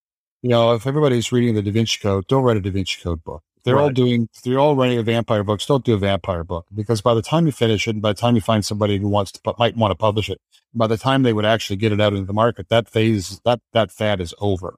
You 0.42 0.50
know, 0.50 0.74
if 0.74 0.88
everybody's 0.88 1.32
reading 1.32 1.56
the 1.56 1.62
Da 1.62 1.72
Vinci 1.72 2.00
Code, 2.02 2.28
don't 2.28 2.44
write 2.44 2.58
a 2.58 2.62
Da 2.62 2.72
Vinci 2.72 3.02
Code 3.02 3.24
book. 3.24 3.44
They're 3.64 3.76
right. 3.76 3.84
all 3.84 3.90
doing, 3.92 4.28
they're 4.44 4.60
all 4.60 4.76
writing 4.76 4.98
a 4.98 5.04
vampire 5.04 5.44
books. 5.44 5.66
Don't 5.66 5.86
do 5.86 5.94
a 5.94 5.98
vampire 5.98 6.44
book 6.44 6.66
because 6.74 7.02
by 7.02 7.14
the 7.14 7.22
time 7.22 7.46
you 7.46 7.52
finish 7.54 7.88
it, 7.88 7.92
and 7.92 8.02
by 8.02 8.12
the 8.12 8.20
time 8.20 8.36
you 8.36 8.42
find 8.42 8.66
somebody 8.66 8.98
who 8.98 9.08
wants 9.08 9.32
to, 9.32 9.54
might 9.58 9.78
want 9.78 9.92
to 9.92 9.96
publish 9.96 10.30
it, 10.30 10.40
by 10.74 10.88
the 10.88 10.98
time 10.98 11.24
they 11.24 11.32
would 11.32 11.46
actually 11.46 11.78
get 11.78 11.94
it 11.94 12.02
out 12.02 12.14
into 12.14 12.26
the 12.26 12.34
market, 12.34 12.68
that 12.70 12.90
phase, 12.90 13.40
that, 13.46 13.62
that 13.72 13.90
fad 13.90 14.20
is 14.20 14.34
over. 14.40 14.76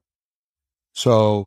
So 0.92 1.46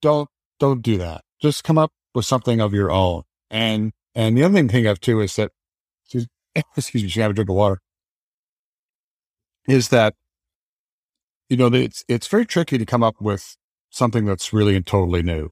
don't, 0.00 0.28
don't 0.60 0.80
do 0.80 0.98
that. 0.98 1.22
Just 1.40 1.64
come 1.64 1.78
up 1.78 1.90
with 2.14 2.24
something 2.24 2.60
of 2.60 2.72
your 2.72 2.92
own. 2.92 3.22
And, 3.50 3.92
and 4.14 4.36
the 4.36 4.44
other 4.44 4.54
thing 4.54 4.68
to 4.68 4.72
think 4.72 4.86
of 4.86 5.00
too 5.00 5.20
is 5.20 5.34
that, 5.34 5.50
excuse 6.76 6.94
me, 6.94 7.00
you 7.00 7.22
have 7.22 7.32
a 7.32 7.34
drink 7.34 7.50
of 7.50 7.56
water, 7.56 7.80
is 9.66 9.88
that, 9.88 10.14
you 11.48 11.56
know, 11.56 11.66
it's, 11.66 12.04
it's 12.08 12.28
very 12.28 12.46
tricky 12.46 12.78
to 12.78 12.86
come 12.86 13.02
up 13.02 13.16
with 13.20 13.56
something 13.90 14.26
that's 14.26 14.52
really 14.52 14.76
and 14.76 14.86
totally 14.86 15.22
new. 15.22 15.50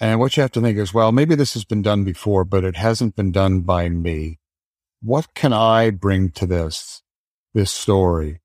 And 0.00 0.18
what 0.18 0.36
you 0.36 0.40
have 0.40 0.52
to 0.52 0.60
think 0.62 0.78
is, 0.78 0.94
well, 0.94 1.12
maybe 1.12 1.34
this 1.34 1.52
has 1.52 1.64
been 1.64 1.82
done 1.82 2.04
before, 2.04 2.44
but 2.44 2.64
it 2.64 2.76
hasn't 2.76 3.16
been 3.16 3.32
done 3.32 3.60
by 3.60 3.90
me. 3.90 4.38
What 5.02 5.34
can 5.34 5.52
I 5.52 5.90
bring 5.90 6.30
to 6.32 6.46
this, 6.46 7.02
this 7.52 7.70
story 7.70 8.40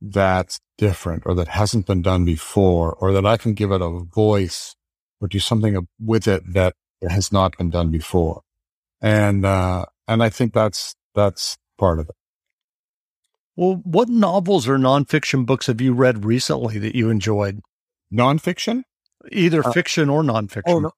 that's 0.00 0.58
different 0.76 1.22
or 1.26 1.34
that 1.34 1.48
hasn't 1.48 1.86
been 1.86 2.02
done 2.02 2.24
before 2.24 2.92
or 2.94 3.12
that 3.12 3.24
I 3.24 3.36
can 3.36 3.54
give 3.54 3.70
it 3.70 3.80
a 3.80 3.88
voice 3.88 4.74
or 5.20 5.28
do 5.28 5.38
something 5.38 5.86
with 6.00 6.26
it 6.26 6.42
that 6.52 6.74
has 7.08 7.32
not 7.32 7.56
been 7.56 7.70
done 7.70 7.90
before. 7.90 8.42
And, 9.00 9.46
uh, 9.46 9.86
and 10.08 10.22
I 10.22 10.28
think 10.28 10.52
that's, 10.52 10.96
that's 11.14 11.56
part 11.78 12.00
of 12.00 12.08
it. 12.08 12.16
Well, 13.54 13.80
what 13.84 14.08
novels 14.08 14.68
or 14.68 14.76
nonfiction 14.76 15.46
books 15.46 15.68
have 15.68 15.80
you 15.80 15.94
read 15.94 16.24
recently 16.24 16.78
that 16.78 16.94
you 16.94 17.10
enjoyed? 17.10 17.60
Nonfiction? 18.12 18.82
Either 19.32 19.66
uh, 19.66 19.72
fiction 19.72 20.08
or 20.08 20.22
nonfiction. 20.22 20.62
Oh, 20.66 20.78
no. 20.80 20.92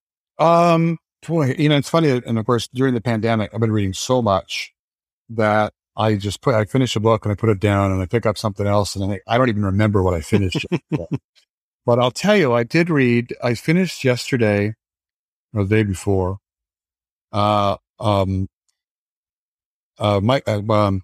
Um, 0.45 0.99
boy, 1.27 1.55
you 1.59 1.69
know, 1.69 1.77
it's 1.77 1.89
funny. 1.89 2.11
And 2.11 2.39
of 2.39 2.47
course, 2.47 2.69
during 2.69 2.95
the 2.95 3.01
pandemic, 3.01 3.51
I've 3.53 3.61
been 3.61 3.73
reading 3.73 3.93
so 3.93 4.23
much 4.23 4.73
that 5.31 5.73
I 5.97 6.15
just 6.15 6.41
put, 6.41 6.55
I 6.55 6.65
finish 6.65 6.95
a 6.97 7.01
book 7.01 7.25
and 7.25 7.33
I 7.33 7.35
put 7.35 7.51
it 7.51 7.61
down 7.61 7.91
and 7.91 8.01
I 8.01 8.07
pick 8.07 8.25
up 8.25 8.39
something 8.39 8.67
else 8.67 8.95
and 8.95 9.13
I, 9.13 9.21
I 9.27 9.37
don't 9.37 9.49
even 9.49 9.65
remember 9.65 10.03
what 10.03 10.15
I 10.15 10.21
finished. 10.21 10.65
but 11.87 11.99
I'll 11.99 12.13
tell 12.13 12.37
you, 12.37 12.53
I 12.53 12.63
did 12.63 12.89
read, 12.89 13.35
I 13.43 13.55
finished 13.55 14.05
yesterday 14.05 14.75
or 15.53 15.65
the 15.65 15.77
day 15.77 15.83
before, 15.83 16.39
uh, 17.33 17.77
um, 17.99 18.49
uh, 19.99 20.21
Mike, 20.23 20.45
uh, 20.47 20.63
um, 20.73 21.03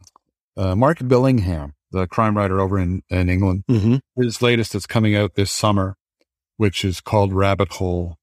uh, 0.57 0.77
Mark 0.77 0.99
Billingham, 0.99 1.73
the 1.91 2.07
crime 2.07 2.37
writer 2.37 2.61
over 2.61 2.79
in, 2.79 3.03
in 3.11 3.29
England. 3.29 3.65
Mm-hmm. 3.69 4.23
His 4.23 4.41
latest 4.41 4.75
is 4.77 4.87
coming 4.87 5.17
out 5.17 5.35
this 5.35 5.51
summer, 5.51 5.97
which 6.57 6.85
is 6.85 7.01
called 7.01 7.33
Rabbit 7.33 7.73
Hole. 7.73 8.17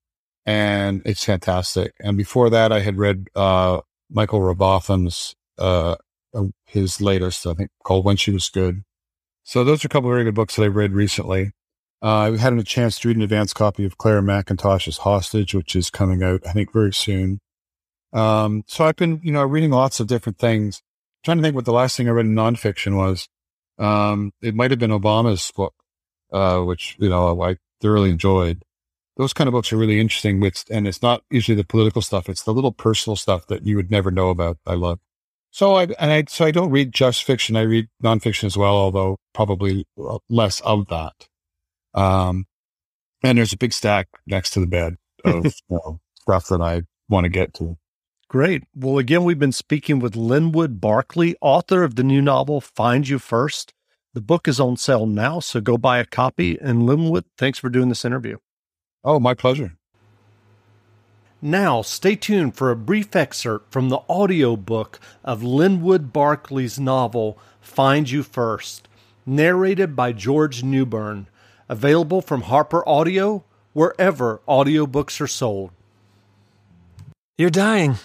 And 0.46 1.02
it's 1.06 1.24
fantastic. 1.24 1.94
And 2.00 2.18
before 2.18 2.50
that, 2.50 2.72
I 2.72 2.80
had 2.80 2.98
read, 2.98 3.28
uh, 3.36 3.82
Michael 4.10 4.42
Robotham's, 4.42 5.36
uh, 5.58 5.96
uh, 6.34 6.46
his 6.66 7.00
latest, 7.02 7.46
I 7.46 7.54
think 7.54 7.70
called 7.84 8.06
When 8.06 8.18
She 8.18 8.32
Was 8.32 8.50
Good. 8.50 8.84
So 9.44 9.64
those 9.64 9.84
are 9.84 9.88
a 9.88 9.90
couple 9.90 10.10
of 10.10 10.14
very 10.14 10.24
good 10.24 10.36
books 10.36 10.56
that 10.56 10.64
I 10.64 10.68
read 10.68 10.94
recently. 10.94 11.52
Uh, 12.04 12.32
I 12.34 12.38
had 12.38 12.54
a 12.54 12.64
chance 12.64 12.98
to 13.00 13.08
read 13.08 13.18
an 13.18 13.24
advanced 13.24 13.56
copy 13.56 13.86
of 13.86 13.98
Clare 13.98 14.22
Mackintosh's 14.22 15.00
Hostage, 15.00 15.54
which 15.54 15.76
is 15.76 15.90
coming 15.90 16.24
out, 16.24 16.42
I 16.48 16.54
think, 16.54 16.74
very 16.74 16.94
soon. 16.94 17.40
Um, 18.12 18.64
so 18.66 18.86
I've 18.86 18.96
been, 18.96 19.22
you 19.24 19.32
know, 19.32 19.44
reading 19.44 19.72
lots 19.72 20.00
of 20.00 20.08
different 20.08 20.40
things. 20.40 20.82
I'm 20.84 21.26
trying 21.26 21.38
to 21.38 21.44
think 21.44 21.56
what 21.56 21.66
the 21.66 21.74
last 21.74 21.96
thing 21.96 22.08
I 22.08 22.12
read 22.12 22.26
in 22.26 22.34
nonfiction 22.34 22.98
was. 22.98 23.28
Um, 23.78 24.32
it 24.42 24.56
might 24.56 24.72
have 24.72 24.80
been 24.80 24.92
Obama's 24.92 25.52
book, 25.52 25.74
uh, 26.34 26.60
which, 26.62 26.96
you 27.00 27.10
know, 27.10 27.42
I 27.42 27.58
thoroughly 27.82 28.10
enjoyed. 28.10 28.64
Those 29.18 29.34
kind 29.34 29.48
of 29.48 29.52
books 29.52 29.74
are 29.74 29.78
really 29.78 30.00
interesting. 30.00 30.40
With, 30.40 30.64
and 30.72 30.88
it's 30.88 31.02
not 31.02 31.24
usually 31.30 31.56
the 31.56 31.66
political 31.66 32.02
stuff. 32.02 32.30
It's 32.30 32.44
the 32.44 32.54
little 32.54 32.72
personal 32.72 33.16
stuff 33.16 33.48
that 33.48 33.66
you 33.66 33.76
would 33.76 33.92
never 33.92 34.12
know 34.12 34.30
about. 34.30 34.58
I 34.66 34.76
love. 34.76 35.00
So 35.52 35.76
I, 35.76 35.84
and 36.00 36.12
I, 36.12 36.24
so 36.30 36.46
I 36.46 36.52
don't 36.52 36.72
read 36.72 36.94
just 36.94 37.24
fiction. 37.24 37.58
I 37.58 37.62
read 37.62 37.90
nonfiction 38.02 38.46
as 38.46 38.56
well, 38.58 38.76
although 38.76 39.18
probably 39.34 39.86
less 40.30 40.62
of 40.62 40.88
that. 40.88 41.28
Um, 41.94 42.46
and 43.22 43.38
there's 43.38 43.54
a 43.54 43.58
big 43.58 43.74
stack 43.74 44.08
next 44.26 44.52
to 44.52 44.62
the 44.62 44.68
bed 44.68 44.96
of 45.26 45.46
you 45.46 45.52
know, 45.70 46.00
stuff 46.22 46.48
that 46.48 46.62
I 46.62 46.84
want 47.10 47.26
to 47.26 47.30
get 47.30 47.54
to. 47.56 47.78
Great. 48.30 48.64
Well, 48.74 48.98
again, 48.98 49.26
we've 49.26 49.38
been 49.38 49.52
speaking 49.52 50.00
with 50.00 50.16
Linwood 50.16 50.80
Barclay, 50.80 51.36
author 51.42 51.84
of 51.84 51.96
the 51.96 52.04
new 52.04 52.22
novel 52.22 52.62
Find 52.62 53.08
You 53.08 53.20
First. 53.20 53.74
The 54.14 54.22
book 54.22 54.48
is 54.48 54.60
on 54.60 54.76
sale 54.76 55.06
now, 55.06 55.40
so 55.40 55.62
go 55.62 55.78
buy 55.78 56.00
a 56.00 56.06
copy. 56.06 56.58
And 56.60 56.86
Linwood, 56.86 57.26
thanks 57.38 57.60
for 57.60 57.70
doing 57.70 57.90
this 57.90 58.04
interview. 58.04 58.38
Oh, 59.04 59.20
my 59.20 59.34
pleasure. 59.34 59.78
Now, 61.42 61.82
stay 61.82 62.16
tuned 62.16 62.56
for 62.56 62.70
a 62.70 62.76
brief 62.76 63.16
excerpt 63.16 63.72
from 63.72 63.90
the 63.90 64.00
audiobook 64.10 65.00
of 65.24 65.44
Linwood 65.44 66.14
Barclay's 66.14 66.80
novel 66.80 67.40
Find 67.62 68.10
You 68.10 68.22
First, 68.22 68.88
narrated 69.26 69.96
by 69.96 70.12
George 70.12 70.62
Newbern, 70.62 71.28
available 71.70 72.22
from 72.22 72.44
Harper 72.44 72.88
Audio 72.88 73.44
wherever 73.74 74.42
audiobooks 74.48 75.22
are 75.22 75.28
sold. 75.28 75.72
You're 77.38 77.50
dying. 77.50 77.96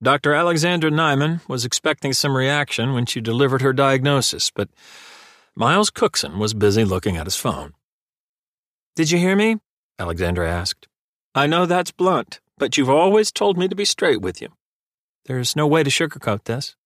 Dr. 0.00 0.32
Alexandra 0.32 0.92
Nyman 0.92 1.40
was 1.48 1.64
expecting 1.64 2.12
some 2.12 2.36
reaction 2.36 2.92
when 2.92 3.04
she 3.04 3.20
delivered 3.20 3.62
her 3.62 3.72
diagnosis, 3.72 4.48
but 4.48 4.68
Miles 5.56 5.90
Cookson 5.90 6.38
was 6.38 6.54
busy 6.54 6.84
looking 6.84 7.16
at 7.16 7.26
his 7.26 7.34
phone. 7.34 7.72
Did 8.94 9.10
you 9.10 9.18
hear 9.18 9.34
me? 9.34 9.56
Alexandra 9.98 10.48
asked. 10.48 10.86
I 11.34 11.48
know 11.48 11.66
that's 11.66 11.90
blunt, 11.90 12.38
but 12.58 12.76
you've 12.76 12.88
always 12.88 13.32
told 13.32 13.58
me 13.58 13.66
to 13.66 13.74
be 13.74 13.84
straight 13.84 14.20
with 14.20 14.40
you. 14.40 14.50
There's 15.26 15.56
no 15.56 15.66
way 15.66 15.82
to 15.82 15.90
sugarcoat 15.90 16.44
this. 16.44 16.76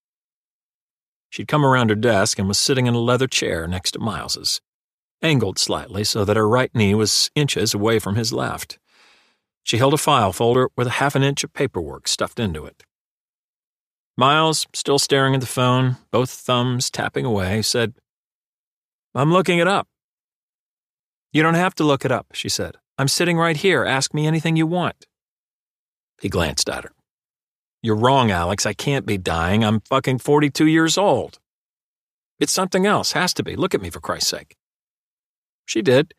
She'd 1.29 1.47
come 1.47 1.63
around 1.65 1.89
her 1.89 1.95
desk 1.95 2.39
and 2.39 2.47
was 2.47 2.57
sitting 2.57 2.87
in 2.87 2.95
a 2.95 2.99
leather 2.99 3.27
chair 3.27 3.67
next 3.67 3.91
to 3.91 3.99
Miles's, 3.99 4.59
angled 5.21 5.59
slightly 5.59 6.03
so 6.03 6.25
that 6.25 6.35
her 6.35 6.49
right 6.49 6.73
knee 6.73 6.95
was 6.95 7.29
inches 7.35 7.75
away 7.75 7.99
from 7.99 8.15
his 8.15 8.33
left. 8.33 8.79
She 9.63 9.77
held 9.77 9.93
a 9.93 9.97
file 9.97 10.33
folder 10.33 10.69
with 10.75 10.87
a 10.87 10.97
half 10.97 11.15
an 11.15 11.21
inch 11.21 11.43
of 11.43 11.53
paperwork 11.53 12.07
stuffed 12.07 12.39
into 12.39 12.65
it. 12.65 12.83
Miles, 14.15 14.67
still 14.73 14.99
staring 14.99 15.33
at 15.33 15.41
the 15.41 15.47
phone, 15.47 15.97
both 16.11 16.29
thumbs 16.29 16.91
tapping 16.91 17.25
away, 17.25 17.61
said, 17.61 17.93
I'm 19.15 19.31
looking 19.31 19.59
it 19.59 19.67
up. 19.67 19.87
You 21.31 21.41
don't 21.41 21.55
have 21.55 21.73
to 21.75 21.83
look 21.83 22.05
it 22.05 22.11
up, 22.11 22.27
she 22.33 22.49
said. 22.49 22.77
I'm 22.97 23.07
sitting 23.07 23.37
right 23.37 23.57
here. 23.57 23.83
Ask 23.83 24.13
me 24.13 24.27
anything 24.27 24.55
you 24.55 24.67
want. 24.67 25.07
He 26.21 26.29
glanced 26.29 26.69
at 26.69 26.83
her. 26.83 26.91
You're 27.81 27.95
wrong, 27.95 28.29
Alex. 28.29 28.65
I 28.65 28.73
can't 28.73 29.05
be 29.05 29.17
dying. 29.17 29.63
I'm 29.63 29.81
fucking 29.81 30.19
42 30.19 30.67
years 30.67 30.97
old. 30.97 31.39
It's 32.39 32.53
something 32.53 32.85
else. 32.85 33.13
Has 33.13 33.33
to 33.33 33.43
be. 33.43 33.55
Look 33.55 33.73
at 33.73 33.81
me, 33.81 33.89
for 33.89 33.99
Christ's 33.99 34.29
sake. 34.29 34.55
She 35.65 35.81
did. 35.81 36.13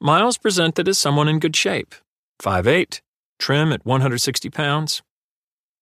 Miles 0.00 0.36
presented 0.36 0.86
as 0.86 0.98
someone 0.98 1.28
in 1.28 1.38
good 1.38 1.56
shape. 1.56 1.94
5'8, 2.42 3.00
trim 3.38 3.72
at 3.72 3.86
160 3.86 4.50
pounds, 4.50 5.02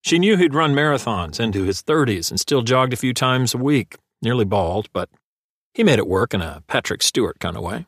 she 0.05 0.19
knew 0.19 0.37
he'd 0.37 0.53
run 0.53 0.75
marathons 0.75 1.41
into 1.41 1.65
his 1.65 1.83
30s 1.83 2.31
and 2.31 2.39
still 2.39 2.61
jogged 2.61 2.93
a 2.93 2.97
few 2.97 3.15
times 3.15 3.55
a 3.55 3.59
week, 3.59 3.97
nearly 4.21 4.45
bald, 4.45 4.91
but 4.93 5.09
he 5.73 5.83
made 5.83 5.99
it 5.99 6.07
work 6.07 6.35
in 6.35 6.43
a 6.43 6.63
Patrick 6.67 7.03
Stewart 7.03 7.41
kind 7.41 7.57
of 7.57 7.63
way. 7.63 7.87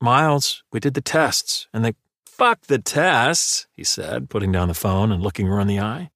Miles, 0.00 0.64
we 0.72 0.80
did 0.80 0.94
the 0.94 1.00
tests, 1.00 1.68
and 1.72 1.84
they 1.84 1.94
fuck 2.26 2.62
the 2.62 2.80
tests, 2.80 3.68
he 3.72 3.84
said, 3.84 4.28
putting 4.28 4.50
down 4.50 4.66
the 4.66 4.74
phone 4.74 5.12
and 5.12 5.22
looking 5.22 5.46
her 5.46 5.60
in 5.60 5.68
the 5.68 5.78
eye. 5.78 6.10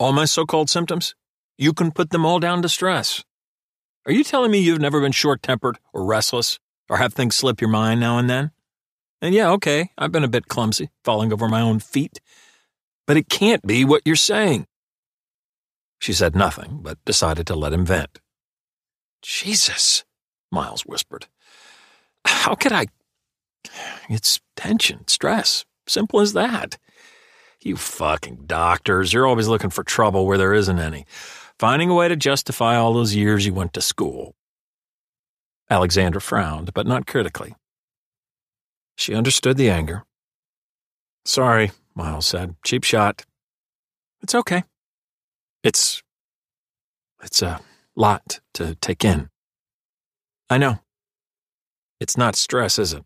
All 0.00 0.12
my 0.12 0.24
so 0.24 0.44
called 0.44 0.68
symptoms? 0.68 1.14
You 1.56 1.72
can 1.72 1.92
put 1.92 2.10
them 2.10 2.26
all 2.26 2.40
down 2.40 2.62
to 2.62 2.68
stress. 2.68 3.22
Are 4.06 4.12
you 4.12 4.24
telling 4.24 4.50
me 4.50 4.58
you've 4.58 4.80
never 4.80 5.00
been 5.00 5.12
short 5.12 5.40
tempered 5.40 5.78
or 5.92 6.04
restless 6.04 6.58
or 6.88 6.96
have 6.96 7.14
things 7.14 7.36
slip 7.36 7.60
your 7.60 7.70
mind 7.70 8.00
now 8.00 8.18
and 8.18 8.28
then? 8.28 8.50
And 9.22 9.36
yeah, 9.36 9.50
okay, 9.52 9.90
I've 9.96 10.12
been 10.12 10.24
a 10.24 10.28
bit 10.28 10.48
clumsy, 10.48 10.90
falling 11.04 11.32
over 11.32 11.46
my 11.46 11.60
own 11.60 11.78
feet, 11.78 12.20
but 13.08 13.16
it 13.16 13.30
can't 13.30 13.66
be 13.66 13.86
what 13.86 14.02
you're 14.04 14.14
saying. 14.14 14.66
She 15.98 16.12
said 16.12 16.36
nothing, 16.36 16.80
but 16.82 17.02
decided 17.06 17.46
to 17.46 17.56
let 17.56 17.72
him 17.72 17.86
vent. 17.86 18.20
Jesus, 19.22 20.04
Miles 20.52 20.82
whispered. 20.82 21.26
How 22.26 22.54
could 22.54 22.72
I? 22.72 22.86
It's 24.10 24.40
tension, 24.56 25.08
stress. 25.08 25.64
Simple 25.86 26.20
as 26.20 26.34
that. 26.34 26.76
You 27.62 27.76
fucking 27.76 28.44
doctors, 28.44 29.14
you're 29.14 29.26
always 29.26 29.48
looking 29.48 29.70
for 29.70 29.82
trouble 29.82 30.26
where 30.26 30.38
there 30.38 30.52
isn't 30.52 30.78
any, 30.78 31.06
finding 31.58 31.88
a 31.88 31.94
way 31.94 32.08
to 32.08 32.14
justify 32.16 32.76
all 32.76 32.92
those 32.92 33.14
years 33.14 33.46
you 33.46 33.54
went 33.54 33.72
to 33.72 33.80
school. 33.80 34.34
Alexandra 35.70 36.20
frowned, 36.20 36.74
but 36.74 36.86
not 36.86 37.06
critically. 37.06 37.54
She 38.96 39.14
understood 39.14 39.56
the 39.56 39.70
anger. 39.70 40.04
Sorry, 41.24 41.72
Miles 41.98 42.26
said. 42.26 42.54
Cheap 42.64 42.84
shot. 42.84 43.26
It's 44.22 44.34
okay. 44.34 44.62
It's. 45.62 46.02
It's 47.22 47.42
a 47.42 47.60
lot 47.96 48.40
to 48.54 48.76
take 48.76 49.04
in. 49.04 49.28
I 50.48 50.56
know. 50.56 50.78
It's 52.00 52.16
not 52.16 52.36
stress, 52.36 52.78
is 52.78 52.92
it? 52.92 53.04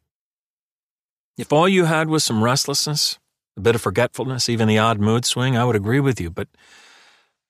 If 1.38 1.52
all 1.52 1.66
you 1.66 1.86
had 1.86 2.08
was 2.08 2.22
some 2.22 2.44
restlessness, 2.44 3.18
a 3.56 3.60
bit 3.60 3.74
of 3.74 3.80
forgetfulness, 3.80 4.50
even 4.50 4.68
the 4.68 4.78
odd 4.78 5.00
mood 5.00 5.24
swing, 5.24 5.56
I 5.56 5.64
would 5.64 5.76
agree 5.76 6.00
with 6.00 6.20
you, 6.20 6.28
but 6.28 6.48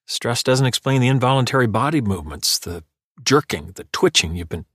stress 0.07 0.45
doesn't 0.45 0.67
explain 0.67 1.01
the 1.01 1.09
involuntary 1.09 1.67
body 1.67 2.01
movements, 2.01 2.61
the 2.61 2.85
jerking, 3.25 3.73
the 3.75 3.85
twitching 3.93 4.37
you've 4.37 4.49
been. 4.49 4.67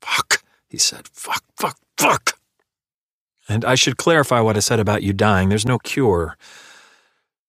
Fuck, 0.00 0.42
he 0.70 0.78
said. 0.78 1.06
Fuck, 1.08 1.44
fuck, 1.54 1.78
fuck. 1.98 2.38
And 3.48 3.64
I 3.64 3.74
should 3.74 3.96
clarify 3.96 4.40
what 4.40 4.56
I 4.56 4.60
said 4.60 4.80
about 4.80 5.02
you 5.02 5.12
dying. 5.12 5.48
There's 5.48 5.66
no 5.66 5.78
cure. 5.78 6.36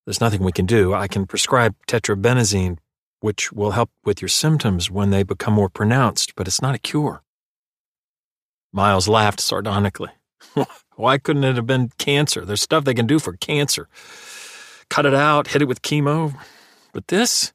There's 0.05 0.21
nothing 0.21 0.43
we 0.43 0.51
can 0.51 0.65
do. 0.65 0.93
I 0.93 1.07
can 1.07 1.25
prescribe 1.25 1.75
tetrabenazine, 1.87 2.77
which 3.19 3.51
will 3.51 3.71
help 3.71 3.89
with 4.05 4.21
your 4.21 4.29
symptoms 4.29 4.91
when 4.91 5.09
they 5.09 5.23
become 5.23 5.53
more 5.53 5.69
pronounced, 5.69 6.35
but 6.35 6.47
it's 6.47 6.61
not 6.61 6.75
a 6.75 6.79
cure. 6.79 7.23
Miles 8.71 9.07
laughed 9.07 9.39
sardonically. 9.39 10.11
Why 10.95 11.17
couldn't 11.17 11.43
it 11.43 11.55
have 11.55 11.67
been 11.67 11.91
cancer? 11.97 12.45
There's 12.45 12.61
stuff 12.61 12.83
they 12.83 12.93
can 12.93 13.07
do 13.07 13.19
for 13.19 13.33
cancer. 13.33 13.87
Cut 14.89 15.05
it 15.05 15.13
out, 15.13 15.47
hit 15.47 15.61
it 15.61 15.67
with 15.67 15.81
chemo. 15.81 16.35
But 16.93 17.07
this? 17.07 17.53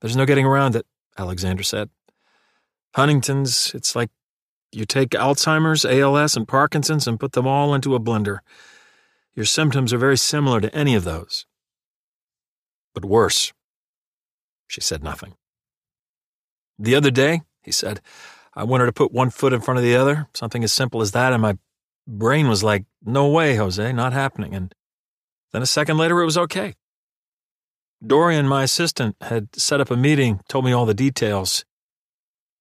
There's 0.00 0.16
no 0.16 0.26
getting 0.26 0.46
around 0.46 0.76
it, 0.76 0.86
Alexandra 1.18 1.64
said. 1.64 1.90
Huntington's, 2.94 3.72
it's 3.74 3.94
like 3.94 4.10
you 4.72 4.84
take 4.84 5.10
Alzheimer's, 5.10 5.84
ALS, 5.84 6.36
and 6.36 6.46
Parkinson's 6.46 7.06
and 7.06 7.20
put 7.20 7.32
them 7.32 7.46
all 7.46 7.74
into 7.74 7.94
a 7.94 8.00
blender. 8.00 8.38
Your 9.34 9.46
symptoms 9.46 9.92
are 9.92 9.98
very 9.98 10.16
similar 10.16 10.60
to 10.60 10.74
any 10.74 10.94
of 10.94 11.04
those. 11.04 11.46
But 12.94 13.04
worse. 13.04 13.52
She 14.66 14.80
said 14.80 15.02
nothing. 15.02 15.34
The 16.78 16.94
other 16.94 17.10
day, 17.10 17.42
he 17.62 17.72
said, 17.72 18.00
I 18.54 18.64
wanted 18.64 18.86
to 18.86 18.92
put 18.92 19.12
one 19.12 19.30
foot 19.30 19.52
in 19.52 19.60
front 19.60 19.78
of 19.78 19.84
the 19.84 19.96
other, 19.96 20.28
something 20.34 20.64
as 20.64 20.72
simple 20.72 21.00
as 21.00 21.12
that, 21.12 21.32
and 21.32 21.40
my 21.40 21.56
brain 22.06 22.48
was 22.48 22.64
like, 22.64 22.84
no 23.04 23.28
way, 23.28 23.56
Jose, 23.56 23.92
not 23.92 24.12
happening. 24.12 24.54
And 24.54 24.74
then 25.52 25.62
a 25.62 25.66
second 25.66 25.96
later, 25.96 26.20
it 26.20 26.24
was 26.24 26.38
okay. 26.38 26.74
Dorian, 28.04 28.46
my 28.46 28.62
assistant, 28.64 29.16
had 29.20 29.54
set 29.56 29.80
up 29.80 29.90
a 29.90 29.96
meeting, 29.96 30.40
told 30.48 30.64
me 30.64 30.72
all 30.72 30.86
the 30.86 30.94
details. 30.94 31.64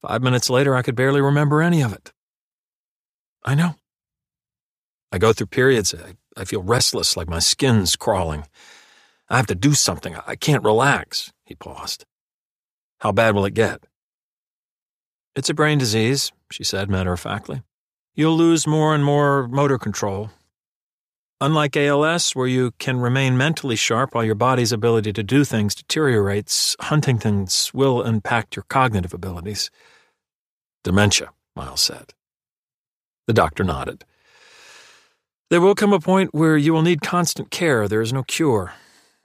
Five 0.08 0.24
minutes 0.24 0.50
later, 0.50 0.74
I 0.74 0.84
could 0.84 0.96
barely 0.96 1.20
remember 1.20 1.62
any 1.62 1.82
of 1.82 1.92
it. 1.92 2.14
I 3.44 3.56
know. 3.56 3.76
I 5.12 5.18
go 5.18 5.34
through 5.34 5.48
periods. 5.48 5.94
I, 5.94 6.14
I 6.40 6.46
feel 6.46 6.64
restless, 6.64 7.18
like 7.18 7.28
my 7.28 7.40
skin's 7.40 7.98
crawling. 7.98 8.46
I 9.30 9.36
have 9.36 9.48
to 9.48 9.56
do 9.56 9.74
something. 9.74 10.16
I 10.26 10.38
can't 10.38 10.64
relax. 10.64 11.34
He 11.46 11.56
paused. 11.56 12.06
How 13.02 13.12
bad 13.12 13.36
will 13.36 13.44
it 13.44 13.54
get? 13.54 13.84
It's 15.36 15.50
a 15.50 15.54
brain 15.54 15.78
disease, 15.78 16.32
she 16.52 16.64
said 16.64 16.90
matter 16.90 17.12
of 17.12 17.20
factly. 17.20 17.62
You'll 18.16 18.38
lose 18.38 18.66
more 18.66 18.96
and 18.96 19.04
more 19.04 19.50
motor 19.50 19.78
control. 19.78 20.30
Unlike 21.42 21.76
ALS, 21.76 22.34
where 22.34 22.48
you 22.48 22.72
can 22.80 23.02
remain 23.02 23.38
mentally 23.38 23.76
sharp 23.76 24.16
while 24.16 24.24
your 24.24 24.36
body's 24.36 24.72
ability 24.72 25.12
to 25.14 25.22
do 25.22 25.44
things 25.44 25.76
deteriorates, 25.76 26.78
Huntington's 26.80 27.74
will 27.74 28.02
impact 28.04 28.56
your 28.56 28.64
cognitive 28.70 29.14
abilities. 29.14 29.70
Dementia, 30.88 31.32
Miles 31.54 31.82
said. 31.82 32.14
The 33.28 33.34
doctor 33.34 33.66
nodded. 33.66 34.06
There 35.50 35.60
will 35.60 35.76
come 35.76 35.92
a 35.92 36.00
point 36.00 36.34
where 36.34 36.56
you 36.56 36.72
will 36.72 36.82
need 36.82 37.02
constant 37.02 37.52
care. 37.52 37.90
There 37.90 38.02
is 38.02 38.14
no 38.14 38.24
cure. 38.24 38.72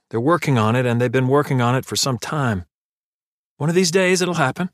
They're 0.09 0.19
working 0.19 0.57
on 0.57 0.75
it, 0.75 0.85
and 0.85 0.99
they've 0.99 1.09
been 1.09 1.29
working 1.29 1.61
on 1.61 1.73
it 1.77 1.85
for 1.85 1.95
some 1.95 2.17
time. 2.17 2.65
One 3.55 3.69
of 3.69 3.75
these 3.75 3.91
days 3.91 4.21
it'll 4.21 4.33
happen. 4.33 4.71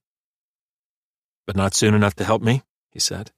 But 1.46 1.56
not 1.56 1.76
soon 1.76 1.94
enough 1.94 2.16
to 2.16 2.24
help 2.24 2.42
me, 2.42 2.64
he 2.90 3.00
said. 3.00 3.30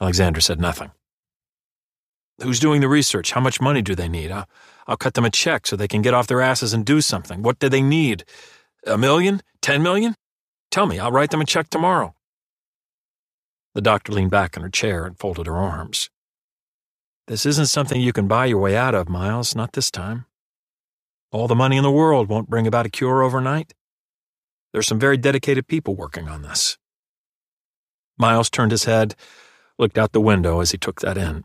Alexandra 0.00 0.42
said 0.42 0.60
nothing. 0.60 0.90
Who's 2.42 2.58
doing 2.58 2.80
the 2.80 2.88
research? 2.88 3.30
How 3.30 3.40
much 3.40 3.60
money 3.60 3.80
do 3.80 3.94
they 3.94 4.08
need? 4.08 4.32
I'll, 4.32 4.48
I'll 4.88 4.96
cut 4.96 5.14
them 5.14 5.24
a 5.24 5.30
check 5.30 5.68
so 5.68 5.76
they 5.76 5.86
can 5.86 6.02
get 6.02 6.14
off 6.14 6.26
their 6.26 6.40
asses 6.40 6.72
and 6.72 6.84
do 6.84 7.00
something. 7.00 7.44
What 7.44 7.60
do 7.60 7.68
they 7.68 7.80
need? 7.80 8.24
A 8.88 8.98
million? 8.98 9.40
Ten 9.60 9.84
million? 9.84 10.16
Tell 10.72 10.86
me, 10.86 10.98
I'll 10.98 11.12
write 11.12 11.30
them 11.30 11.42
a 11.42 11.44
check 11.44 11.68
tomorrow. 11.68 12.14
The 13.74 13.82
doctor 13.82 14.10
leaned 14.10 14.30
back 14.30 14.56
in 14.56 14.62
her 14.62 14.70
chair 14.70 15.04
and 15.04 15.18
folded 15.18 15.46
her 15.46 15.56
arms. 15.56 16.08
This 17.28 17.44
isn't 17.44 17.66
something 17.66 18.00
you 18.00 18.14
can 18.14 18.26
buy 18.26 18.46
your 18.46 18.58
way 18.58 18.74
out 18.74 18.94
of, 18.94 19.06
Miles, 19.06 19.54
not 19.54 19.74
this 19.74 19.90
time. 19.90 20.24
All 21.30 21.46
the 21.46 21.54
money 21.54 21.76
in 21.76 21.82
the 21.82 21.90
world 21.90 22.28
won't 22.28 22.48
bring 22.48 22.66
about 22.66 22.86
a 22.86 22.90
cure 22.90 23.22
overnight. 23.22 23.74
There's 24.72 24.86
some 24.86 24.98
very 24.98 25.18
dedicated 25.18 25.68
people 25.68 25.94
working 25.94 26.26
on 26.26 26.40
this. 26.40 26.78
Miles 28.18 28.48
turned 28.48 28.70
his 28.70 28.84
head, 28.84 29.14
looked 29.78 29.98
out 29.98 30.12
the 30.12 30.22
window 30.22 30.60
as 30.60 30.70
he 30.70 30.78
took 30.78 31.02
that 31.02 31.18
in. 31.18 31.44